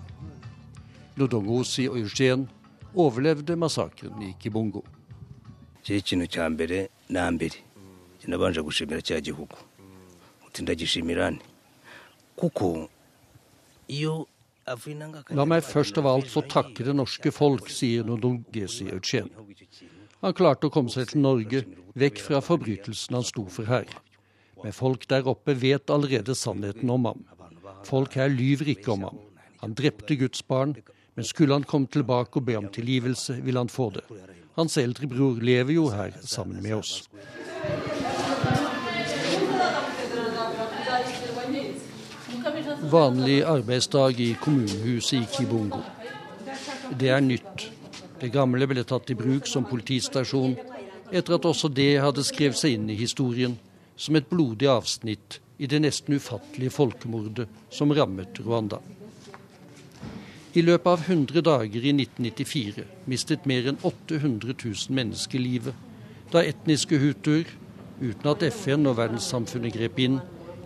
[1.17, 2.49] Lodongosi og Eugen
[2.95, 4.83] overlevde massakren i Kibungo.
[5.89, 7.59] ikintu cya mbere na mbere
[8.21, 9.57] kinabanje gushimira cya gihugu
[10.47, 11.43] uti ndagishimirane
[12.37, 12.89] kuko
[13.89, 14.27] iyo
[15.35, 19.27] La meg først av alt få takke det norske folk, sier Nodongesi Eugen.
[20.23, 21.65] Han klarte å komme seg til Norge,
[21.99, 23.91] vekk fra forbrytelsen han sto for her.
[24.63, 27.25] Men folk der oppe vet allerede sannheten om ham.
[27.85, 29.19] Folk her lyver ikke om ham.
[29.63, 30.77] Han drepte Guds barn,
[31.15, 34.05] men skulle han komme tilbake og be om tilgivelse, vil han få det.
[34.57, 37.09] Hans eldre bror lever jo her sammen med oss.
[42.93, 45.81] Vanlig arbeidsdag i kommunehuset i Kibungo.
[46.99, 47.69] Det er nytt.
[48.21, 50.55] Det gamle ble tatt i bruk som politistasjon
[51.11, 53.57] etter at også det hadde skrevet seg inn i historien
[53.97, 58.81] som et blodig avsnitt i det nesten ufattelige folkemordet som rammet Rwanda.
[60.55, 65.89] I løpet av 100 dager i 1994 mistet mer enn 800 000 mennesker livet
[66.33, 67.49] da etniske hutuer,
[68.01, 70.19] uten at FN og verdenssamfunnet grep inn,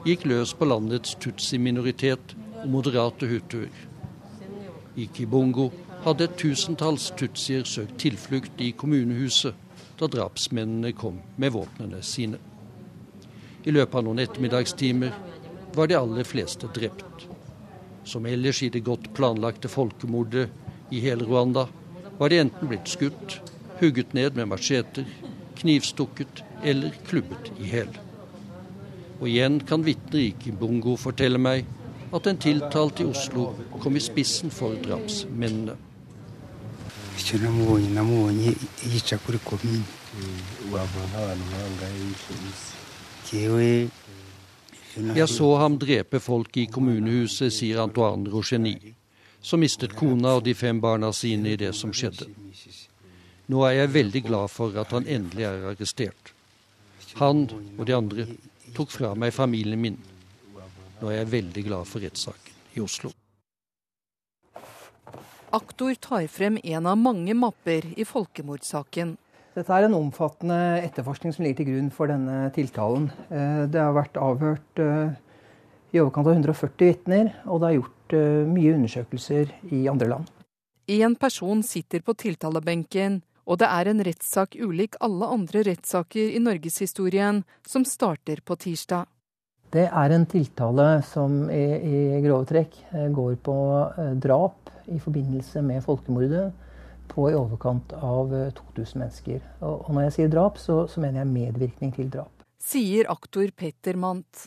[0.07, 3.73] gikk løs på landets tutsi-minoritet og moderate hutuer.
[4.97, 5.73] I Kibongo
[6.07, 9.59] hadde et tusentalls tutsier søkt tilflukt i kommunehuset
[9.99, 12.39] da drapsmennene kom med våpnene sine.
[13.67, 15.15] I løpet av noen ettermiddagstimer
[15.75, 17.27] var de aller fleste drept.
[18.07, 20.47] Som ellers i det godt planlagte folkemordet
[20.95, 21.67] i hele Rwanda
[22.19, 23.41] var de enten blitt skutt,
[23.81, 25.05] hugget ned med macheter,
[25.59, 27.91] knivstukket eller klubbet i hjel.
[29.19, 31.67] Og igjen kan vitner i Kimbungo fortelle meg
[32.15, 33.49] at en tiltalt i Oslo
[33.83, 35.75] kom i spissen for drapsmennene.
[38.87, 39.19] icyo
[45.17, 48.95] jeg så ham drepe folk i kommunehuset, sier Antoine Rocheny,
[49.43, 52.27] som mistet kona og de fem barna sine i det som skjedde.
[53.47, 56.33] Nå er jeg veldig glad for at han endelig er arrestert.
[57.21, 57.47] Han
[57.79, 58.27] og de andre
[58.75, 59.99] tok fra meg familien min.
[61.01, 63.13] Nå er jeg veldig glad for rettssaken i Oslo.
[65.57, 69.15] Aktor tar frem en av mange mapper i folkemordsaken
[69.57, 73.09] dette er en omfattende etterforskning som ligger til grunn for denne tiltalen.
[73.31, 75.15] Eh, det har vært avhørt eh,
[75.97, 80.29] i overkant av 140 vitner, og det er gjort eh, mye undersøkelser i andre land.
[80.93, 86.43] Én person sitter på tiltalebenken, og det er en rettssak ulik alle andre rettssaker i
[86.43, 89.09] norgeshistorien, som starter på tirsdag.
[89.73, 92.77] Det er en tiltale som i, i grove trekk
[93.17, 93.57] går på
[94.23, 96.53] drap i forbindelse med folkemordet
[97.17, 99.47] på i overkant av 2000 eh, mennesker.
[99.65, 102.45] Og når jeg sier drap, så, så mener jeg medvirkning til drap.
[102.61, 104.47] Sier aktor Petter Mant.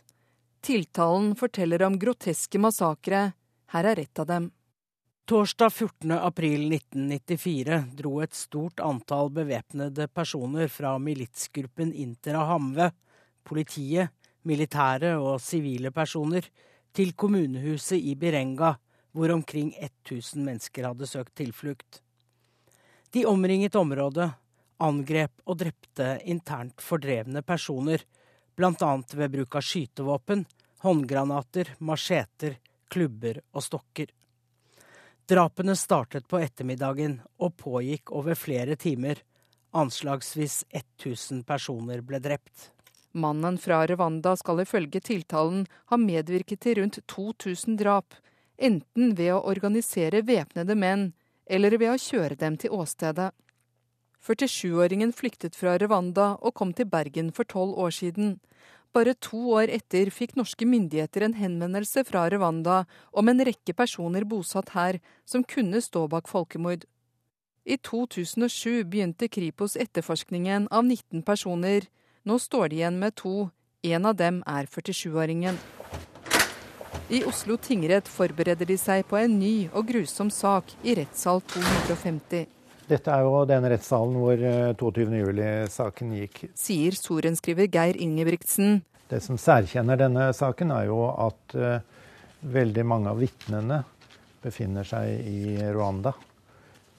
[0.61, 3.29] Tiltalen forteller om groteske massakre.
[3.73, 4.49] Her er ett av dem.
[5.29, 6.11] Torsdag 14.
[6.11, 12.89] april 1994 dro et stort antall bevæpnede personer fra militsgruppen Intera Hamve,
[13.45, 14.09] politiet,
[14.49, 16.47] militære og sivile personer,
[16.97, 18.73] til kommunehuset i Birenga,
[19.13, 22.01] hvor omkring 1000 mennesker hadde søkt tilflukt.
[23.11, 24.29] De omringet området,
[24.77, 28.03] angrep og drepte internt fordrevne personer,
[28.55, 28.91] bl.a.
[29.15, 30.45] ved bruk av skytevåpen,
[30.85, 34.11] håndgranater, macheter, klubber og stokker.
[35.29, 39.21] Drapene startet på ettermiddagen og pågikk over flere timer.
[39.77, 42.71] Anslagsvis 1000 personer ble drept.
[43.11, 48.13] Mannen fra Rwanda skal ifølge tiltalen ha medvirket til rundt 2000 drap,
[48.57, 51.09] enten ved å organisere væpnede menn
[51.49, 53.31] eller ved å kjøre dem til åstedet.
[54.25, 58.37] 47-åringen flyktet fra Rwanda og kom til Bergen for tolv år siden.
[58.93, 64.25] Bare to år etter fikk norske myndigheter en henvendelse fra Rwanda om en rekke personer
[64.25, 66.85] bosatt her som kunne stå bak folkemord.
[67.69, 71.85] I 2007 begynte Kripos etterforskningen av 19 personer.
[72.25, 73.51] Nå står de igjen med to.
[73.85, 75.59] En av dem er 47-åringen.
[77.09, 82.45] I Oslo tingrett forbereder de seg på en ny og grusom sak i rettssal 250.
[82.89, 84.43] Dette er jo den rettssalen hvor
[84.79, 86.39] 22.07-saken eh, gikk.
[86.57, 88.79] Sier sorenskriver Geir Ingebrigtsen.
[89.09, 91.81] Det som særkjenner denne saken, er jo at uh,
[92.49, 93.83] veldig mange av vitnene
[94.41, 96.15] befinner seg i Rwanda,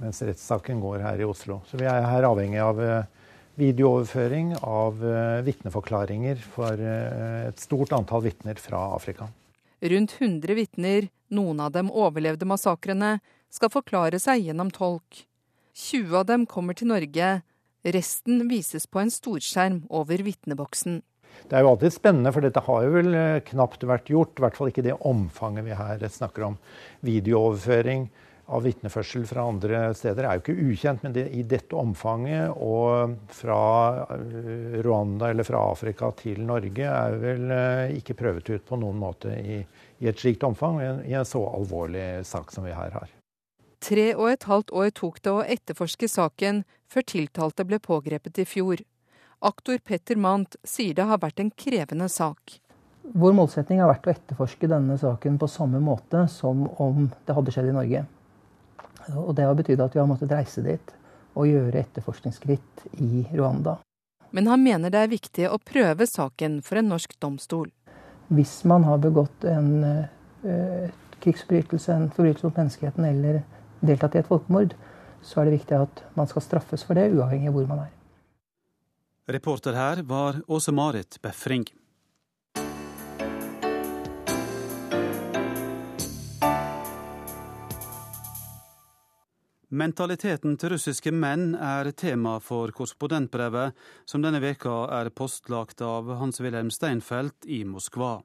[0.02, 1.58] mens rettssaken går her i Oslo.
[1.70, 3.02] Så vi er her avhengig av uh,
[3.58, 5.02] videooverføring av
[5.44, 9.26] vitneforklaringer for et stort antall vitner fra Afrika.
[9.80, 13.18] Rundt 100 vitner, noen av dem overlevde massakrene,
[13.50, 15.24] skal forklare seg gjennom tolk.
[15.72, 17.30] 20 av dem kommer til Norge.
[17.80, 21.00] Resten vises på en storskjerm over vitneboksen.
[21.48, 24.36] Det er jo alltid spennende, for dette har jo vel eh, knapt vært gjort.
[24.36, 26.58] I hvert fall ikke det omfanget vi her snakker om.
[27.06, 28.10] Videooverføring
[28.50, 33.14] av vitneførsel fra andre steder er jo ikke ukjent, men det, i dette omfanget og
[33.34, 33.60] fra
[34.16, 38.98] eh, Rwanda eller fra Afrika til Norge er vel eh, ikke prøvet ut på noen
[39.00, 39.60] måte i,
[40.02, 43.16] i et slikt omfang i en så alvorlig sak som vi her har.
[43.80, 48.48] Tre og et halvt år tok det å etterforske saken før tiltalte ble pågrepet i
[48.48, 48.82] fjor.
[49.40, 52.58] Aktor Petter Mant sier det har vært en krevende sak.
[53.00, 57.54] Vår målsetning har vært å etterforske denne saken på samme måte som om det hadde
[57.54, 58.02] skjedd i Norge.
[59.16, 60.96] Og Det har betydd at vi har måttet reise dit
[61.38, 63.78] og gjøre etterforskningsskritt i Rwanda.
[64.30, 67.70] Men han mener det er viktig å prøve saken for en norsk domstol.
[68.30, 70.90] Hvis man har begått en uh,
[71.22, 73.40] krigsforbrytelse, en forbrytelse mot menneskeheten eller
[73.82, 74.76] deltatt i et folkemord,
[75.22, 77.90] så er det viktig at man skal straffes for det, uavhengig av hvor man er.
[79.30, 81.66] Reporter her var Åse Marit Befring.
[89.70, 96.72] Mentaliteten til russiske menn er tema for korrespondentbrevet som denne veka er postlagt av Hans-Wilhelm
[96.74, 98.16] Steinfeld i Moskva.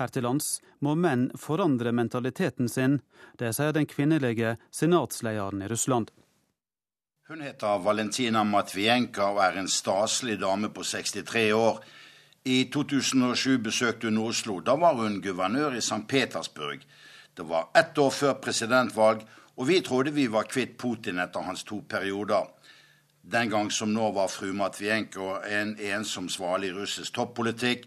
[0.00, 3.02] Her til lands må menn forandre mentaliteten sin.
[3.36, 6.08] Det sier den kvinnelige senatslederen i Russland.
[7.28, 11.80] Hun heter Valentina Matvienka og er en staselig dame på 63 år.
[12.48, 14.62] I 2007 besøkte hun Oslo.
[14.64, 16.06] Da var hun guvernør i St.
[16.08, 16.80] Petersburg.
[17.36, 19.26] Det var ett år før presidentvalg,
[19.56, 22.44] og vi trodde vi var kvitt Putin etter hans to perioder.
[23.22, 27.86] Den gang som nå var fru Matvienko en ensom svale i russisk toppolitikk.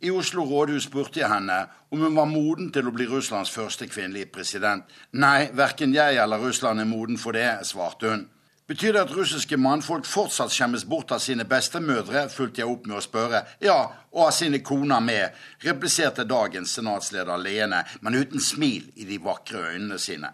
[0.00, 1.56] I Oslo rådhus spurte jeg henne
[1.90, 4.84] om hun var moden til å bli Russlands første kvinnelige president.
[5.16, 8.26] Nei, verken jeg eller Russland er moden for det, svarte hun.
[8.68, 12.98] Betyr det at russiske mannfolk fortsatt skjemmes bort av sine bestemødre, fulgte jeg opp med
[12.98, 13.44] å spørre.
[13.62, 13.78] Ja,
[14.12, 19.68] og av sine koner med, repliserte dagens senatsleder leende, men uten smil i de vakre
[19.70, 20.32] øynene sine.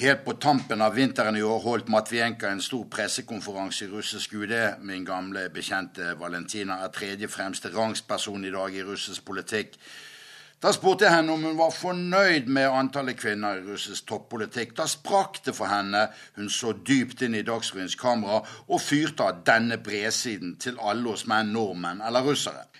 [0.00, 4.54] Helt på tampen av vinteren i år holdt Matvienka en stor pressekonferanse i russisk UD.
[4.88, 9.76] Min gamle bekjente Valentina er tredje fremste rangsperson i dag i russisk politikk.
[10.56, 14.72] Da spurte jeg henne om hun var fornøyd med antallet kvinner i russisk toppolitikk.
[14.80, 16.06] Da sprakk det for henne.
[16.40, 21.28] Hun så dypt inn i Dagsrevyens kamera og fyrte av denne bredsiden til alle oss
[21.28, 22.70] menn, nordmenn eller russere.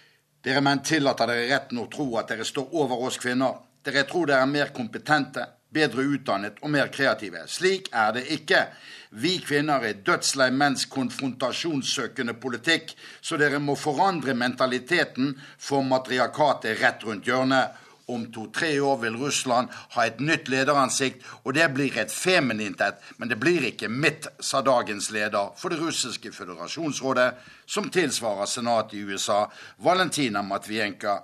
[0.40, 3.60] Dere menn tillater dere retten å tro at dere står over oss kvinner.
[3.84, 7.44] Dere tror dere er mer kompetente, bedre utdannet og mer kreative.
[7.48, 8.64] Slik er det ikke.
[9.10, 16.82] Vi kvinner er dødslei menns konfrontasjonssøkende politikk, så dere må forandre mentaliteten, for matriarkatet er
[16.84, 17.78] rett rundt hjørnet.
[18.10, 22.98] Om to-tre år vil Russland ha et nytt lederansikt, og det blir et feminint et,
[23.18, 27.28] men det blir ikke mitt, sa dagens leder for det russiske føderasjonsrådet,
[27.66, 29.44] som tilsvarer senatet i USA,
[29.78, 31.20] Valentina Matvienka.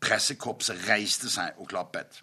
[0.00, 2.22] Pressekorpset reiste seg og klappet.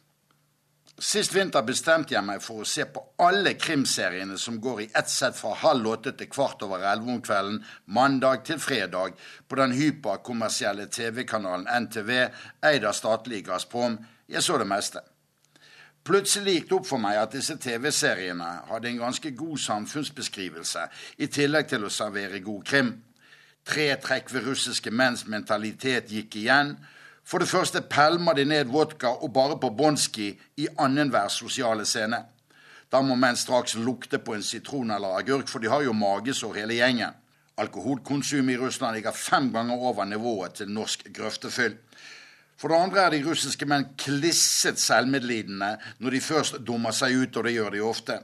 [0.98, 5.12] Sist vinter bestemte jeg meg for å se på alle krimseriene som går i ett
[5.14, 7.60] sett fra halv åtte til kvart over elleve om kvelden,
[7.94, 9.14] mandag til fredag,
[9.46, 12.12] på den hyperkommersielle TV-kanalen NTV,
[12.66, 14.00] eid av statlige Gazprom.
[14.26, 15.06] Jeg så det meste.
[16.02, 20.90] Plutselig gikk det opp for meg at disse TV-seriene hadde en ganske god samfunnsbeskrivelse,
[21.22, 22.94] i tillegg til å servere god krim.
[23.68, 26.74] Tre trekk ved russiske menns mentalitet gikk igjen
[27.28, 32.22] for det første pælmer de ned vodka og bare på Bonski i annenhver sosiale scene.
[32.92, 36.62] Da må menn straks lukte på en sitron eller agurk, for de har jo magesår
[36.62, 37.18] hele gjengen.
[37.58, 41.76] Alkoholkonsumet i Russland ligger fem ganger over nivået til norsk grøftefyll.
[42.58, 47.38] For det andre er de russiske menn klisset selvmedlidende når de først dummer seg ut,
[47.38, 48.20] og det gjør de ofte.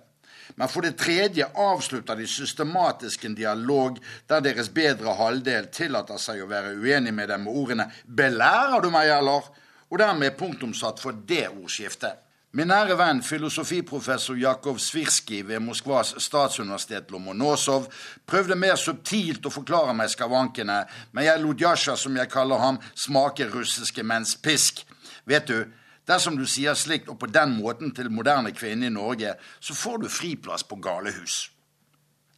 [0.55, 3.97] Men for det tredje avslutter de systematisk en dialog
[4.29, 8.89] der deres bedre halvdel tillater seg å være uenig med dem med ordene 'Belærer du
[8.89, 9.51] meg, eller?'
[9.93, 12.17] og dermed punktumsatt for det ordskiftet.
[12.53, 17.87] Min nære venn, filosofiprofessor Jakov Svirskij ved Moskvas statsuniversitet Lomonosov,
[18.29, 22.77] prøvde mer subtilt å forklare meg skavankene, men jeg lot Jasja, som jeg kaller ham,
[22.93, 24.83] smake russiske menns pisk.
[25.25, 25.65] Vet du,
[26.07, 29.97] Dersom du sier slikt og på den måten til moderne kvinner i Norge, så får
[29.97, 31.49] du friplass på galehus.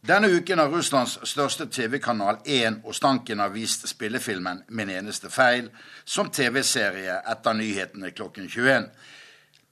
[0.06, 5.70] Denne uken har Russlands største TV-kanal 1 og Stanken har vist spillefilmen 'Min eneste feil'
[6.04, 8.90] som TV-serie etter nyhetene klokken 21.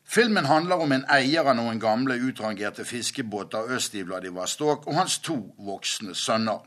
[0.04, 5.18] Filmen handler om en eier av noen gamle, utrangerte fiskebåter øst i Vladivostok og hans
[5.18, 6.58] to voksne sønner.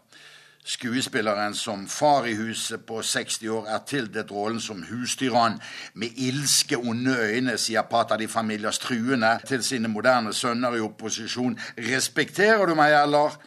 [0.67, 5.61] Skuespilleren som far i huset på 60 år er tildelt rollen som husdyran.
[5.93, 11.55] Med ilske, onde øyne, sier Pata de Familias truende til sine moderne sønner i opposisjon.
[11.79, 13.39] Respekterer du meg, eller?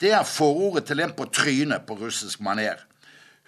[0.00, 2.78] Det er forordet til en på trynet på russisk maner.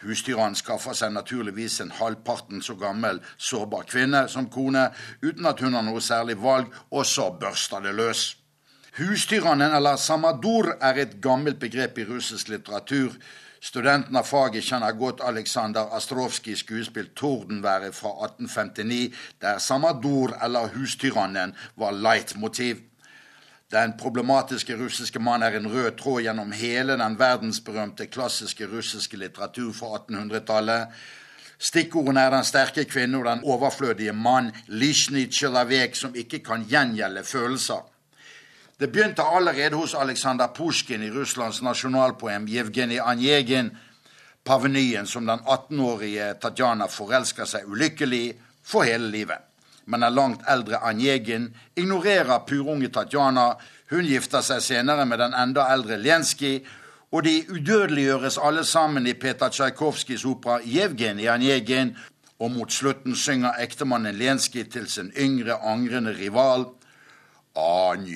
[0.03, 4.89] Husdyran skaffer seg naturligvis en halvparten så gammel, sårbar kvinne som kone,
[5.23, 8.33] uten at hun har noe særlig valg, og så børster det løs.
[8.95, 13.17] Hustyrannen, eller samador, er et gammelt begrep i russisk litteratur.
[13.59, 21.55] Studenten av faget kjenner godt Aleksandr Astrovskijs skuespill 'Tordenværet' fra 1859, der samador, eller hustyrannen,
[21.77, 22.77] var leitmotiv.
[23.73, 29.73] Den problematiske russiske mann er en rød tråd gjennom hele den verdensberømte klassiske russiske litteratur
[29.73, 30.87] fra 1800-tallet.
[31.59, 37.25] Stikkordene er den sterke kvinne og den overflødige mann, lisjnij tsjelavek, som ikke kan gjengjelde
[37.25, 37.94] følelser.
[38.79, 43.71] Det begynte allerede hos Aleksandr Pusjkin i Russlands nasjonalpoem Jevgenij Anjegin,
[44.45, 48.35] pavenyen som den 18-årige Tatjana forelsker seg ulykkelig
[48.67, 49.39] for hele livet.
[49.87, 53.53] Men den langt eldre Anjegin ignorerer purunge Tatjana.
[53.91, 56.65] Hun gifter seg senere med den enda eldre Lenskij,
[57.15, 61.95] og de udødeliggjøres alle sammen i Peter Tsjajkovskijs opera Jevgenij Anjegin,
[62.43, 66.73] og mot slutten synger ektemannen Lenskij til sin yngre, angrende rival
[67.56, 68.12] Онегин,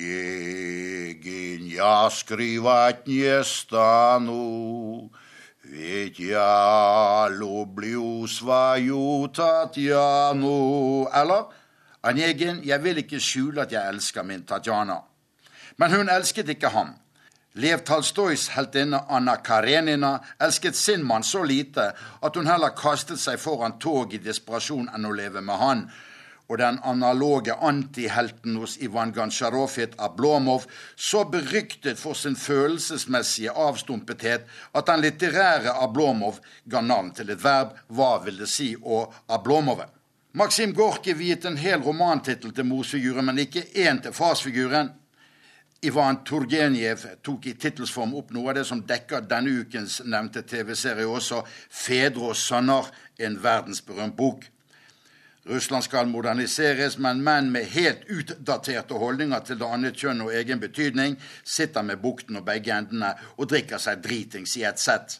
[1.66, 5.10] я скрывать не стану,
[5.62, 11.08] ведь я люблю свою Tatjano.
[11.12, 11.44] Eller
[12.02, 14.98] Onegin, jeg vil ikke skjule at jeg elsker min Tatjana.
[15.76, 16.94] Men hun elsket ikke ham.
[17.54, 21.92] Lev Talstojs heltinne Anna Karenina elsket sin mann så lite
[22.22, 25.84] at hun heller kastet seg foran tog i desperasjon enn å leve med han
[26.49, 34.49] og den analoge antihelten hos Ivan Gansjarov het Ablomov, så beryktet for sin følelsesmessige avstumpethet
[34.73, 39.85] at den litterære Ablomov ga navn til et verb, hva vil det si å ablomove?
[40.33, 44.91] Maksim Gorki viet en hel romantittel til morsfiguren, men ikke én til farsfiguren.
[45.81, 51.07] Ivan Turgenev tok i tittelsform opp noe av det som dekker denne ukens nevnte TV-serie
[51.07, 54.45] også, 'Fedre og sønner', en verdensberømt bok.
[55.49, 60.61] Russland skal moderniseres, men menn med helt utdaterte holdninger til det annet kjønn og egen
[60.61, 65.17] betydning sitter med bukten og begge endene og drikker seg dritings i ett sett.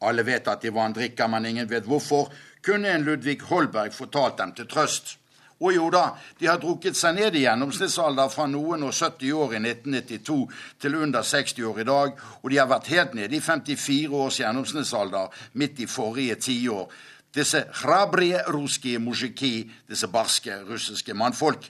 [0.00, 2.30] Alle vet at Ivan drikker, men ingen vet hvorfor,
[2.64, 5.18] kunne en Ludvig Holberg fortalt dem til trøst.
[5.58, 9.56] Og jo da, de har drukket seg ned i gjennomsnittsalder fra noen og 70 år
[9.58, 10.36] i 1992
[10.80, 14.38] til under 60 år i dag, og de har vært helt nede i 54 års
[14.38, 16.86] gjennomsnittsalder midt i forrige tiår
[17.34, 21.68] disse hrabrige ruske muzjiki, disse barske russiske mannfolk.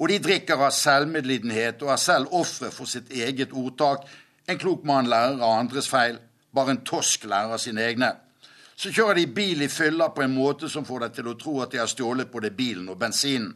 [0.00, 4.06] Og de drikker av selvmedlidenhet og er selv ofre for sitt eget ordtak.
[4.48, 6.16] En klok mann lærer av andres feil,
[6.54, 8.14] bare en tosk lærer av sine egne.
[8.80, 11.58] Så kjører de bil i fylla på en måte som får deg til å tro
[11.60, 13.52] at de har stjålet både bilen og bensinen.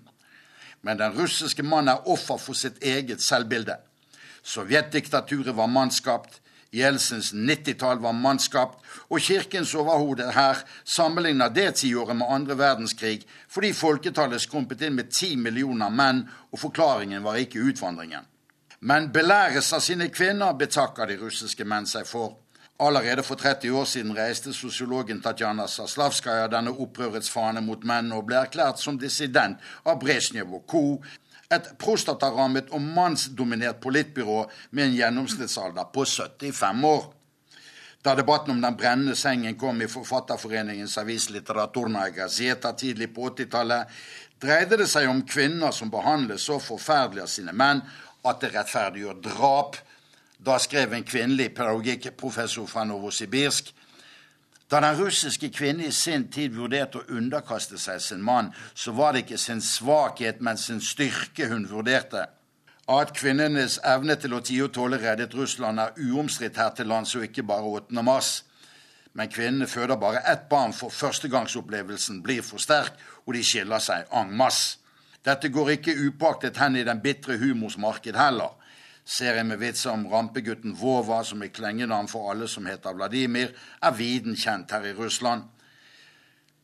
[0.84, 3.78] Men den russiske mannen er offer for sitt eget selvbilde.
[4.44, 6.42] Sovjetdiktaturet var mannsskapt.
[6.74, 13.72] Jelsens 90-tall var mannskapt, og kirkens overhode her sammenligner det tiåret med andre verdenskrig fordi
[13.72, 18.26] folketallet skrumpet inn med ti millioner menn, og forklaringen var ikke utvandringen.
[18.80, 22.34] Men belæres av sine kvinner, betakker de russiske menn seg for.
[22.80, 28.26] Allerede for 30 år siden reiste sosiologen Tatjana Saslavskaja denne opprørets fane mot menn og
[28.26, 30.82] ble erklært som dissident av Brezjnev og co
[31.54, 37.04] et prostatarammet og mannsdominert politbyrå med en gjennomsnittsalder på 75 år.
[38.04, 43.88] Da debatten om den brennende sengen kom i Forfatterforeningens avis Literaturna Gazeta tidlig på 80-tallet,
[44.42, 47.80] dreide det seg om kvinner som behandles så forferdelig av sine menn
[48.24, 49.78] at det rettferdiggjør drap.
[50.36, 53.72] Da skrev en kvinnelig pedagogikkprofessor fra Novosibirsk
[54.74, 59.12] da den russiske kvinnen i sin tid vurderte å underkaste seg sin mann, så var
[59.14, 62.24] det ikke sin svakhet, men sin styrke hun vurderte.
[62.90, 67.14] At kvinnenes evne til å tie og tåle reddet Russland, er uomstridt her til lands
[67.14, 68.02] og ikke bare 8.
[68.02, 68.32] mars.
[69.14, 72.98] Men kvinnene føder bare ett barn, for førstegangsopplevelsen blir for sterk,
[73.28, 74.80] og de skiller seg en masse.
[75.24, 78.58] Dette går ikke upaktet hen i den bitre humors marked heller.
[79.04, 83.52] Serien med vitser om rampegutten Vova, som er klengenavn for alle som heter Vladimir,
[83.82, 85.44] er viden kjent her i Russland.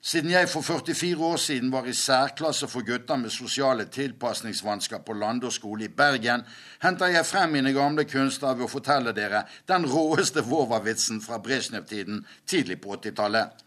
[0.03, 5.13] Siden jeg for 44 år siden var i særklasse for gutter med sosiale tilpasningsvansker på
[5.13, 6.41] Landås skole i Bergen,
[6.81, 12.25] henter jeg frem mine gamle kunster ved å fortelle dere den råeste Vova-vitsen fra Brezjnev-tiden
[12.49, 13.67] tidlig på 80-tallet.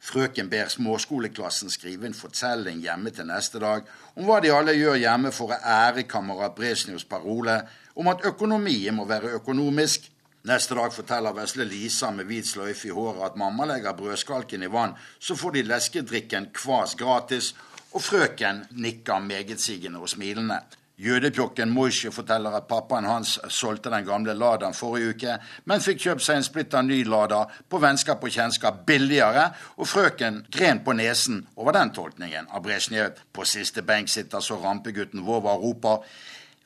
[0.00, 3.84] Frøken ber småskoleklassen skrive en fortelling hjemme til neste dag
[4.14, 7.60] om hva de alle gjør hjemme for å ære kamerat Brezjnevs parole
[8.00, 10.08] om at økonomien må være økonomisk.
[10.48, 14.70] Neste dag forteller vesle Lisa med hvit sløyfe i håret at mamma legger brødskalken i
[14.72, 17.54] vann, så får de leskedrikken kvas gratis,
[17.92, 20.62] og frøken nikker megetsigende og smilende.
[21.00, 26.24] Jødepjokken Moishe forteller at pappaen hans solgte den gamle Ladaen forrige uke, men fikk kjøpt
[26.24, 29.46] seg en splitter ny Lada på vennskap og kjennskap billigere,
[29.76, 33.16] og frøken gren på nesen over den tolkningen av Brezjnev.
[33.32, 36.04] På siste benk sitter så rampegutten Vova og roper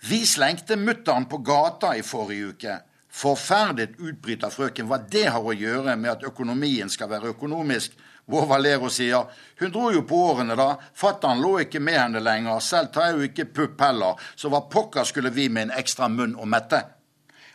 [0.08, 2.74] vi slengte mutter'n på gata i forrige uke.
[3.14, 7.94] Forferdet, utbryter frøken, hva det har å gjøre med at økonomien skal være økonomisk.
[8.26, 9.28] Vår Valero sier
[9.60, 13.16] hun dro jo på årene da, fatter'n lå ikke med henne lenger, selv tar jeg
[13.16, 16.80] jo ikke pupp heller, så hva pokker skulle vi med en ekstra munn å mette?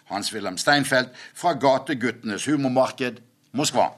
[0.10, 3.22] Hans-Wilhelm Steinfeld fra Gateguttenes humormarked,
[3.58, 3.92] Moskva.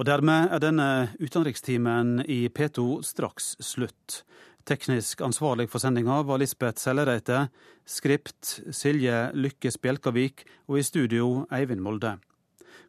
[0.00, 0.88] Og dermed er denne
[1.20, 4.22] utenrikstimen i P2 straks slutt.
[4.68, 7.48] Teknisk ansvarlig for sendinga var Lisbeth Sellereite,
[7.88, 12.18] skript Silje Lykke Spjelkavik og i studio Eivind Molde.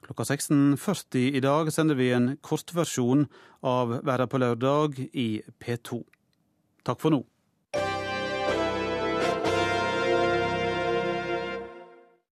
[0.04, 3.28] Klokka 16.40 i dag sender vi en kortversjon
[3.64, 5.30] av Verda på lørdag i
[5.64, 6.02] P2.
[6.84, 7.22] Takk for nå.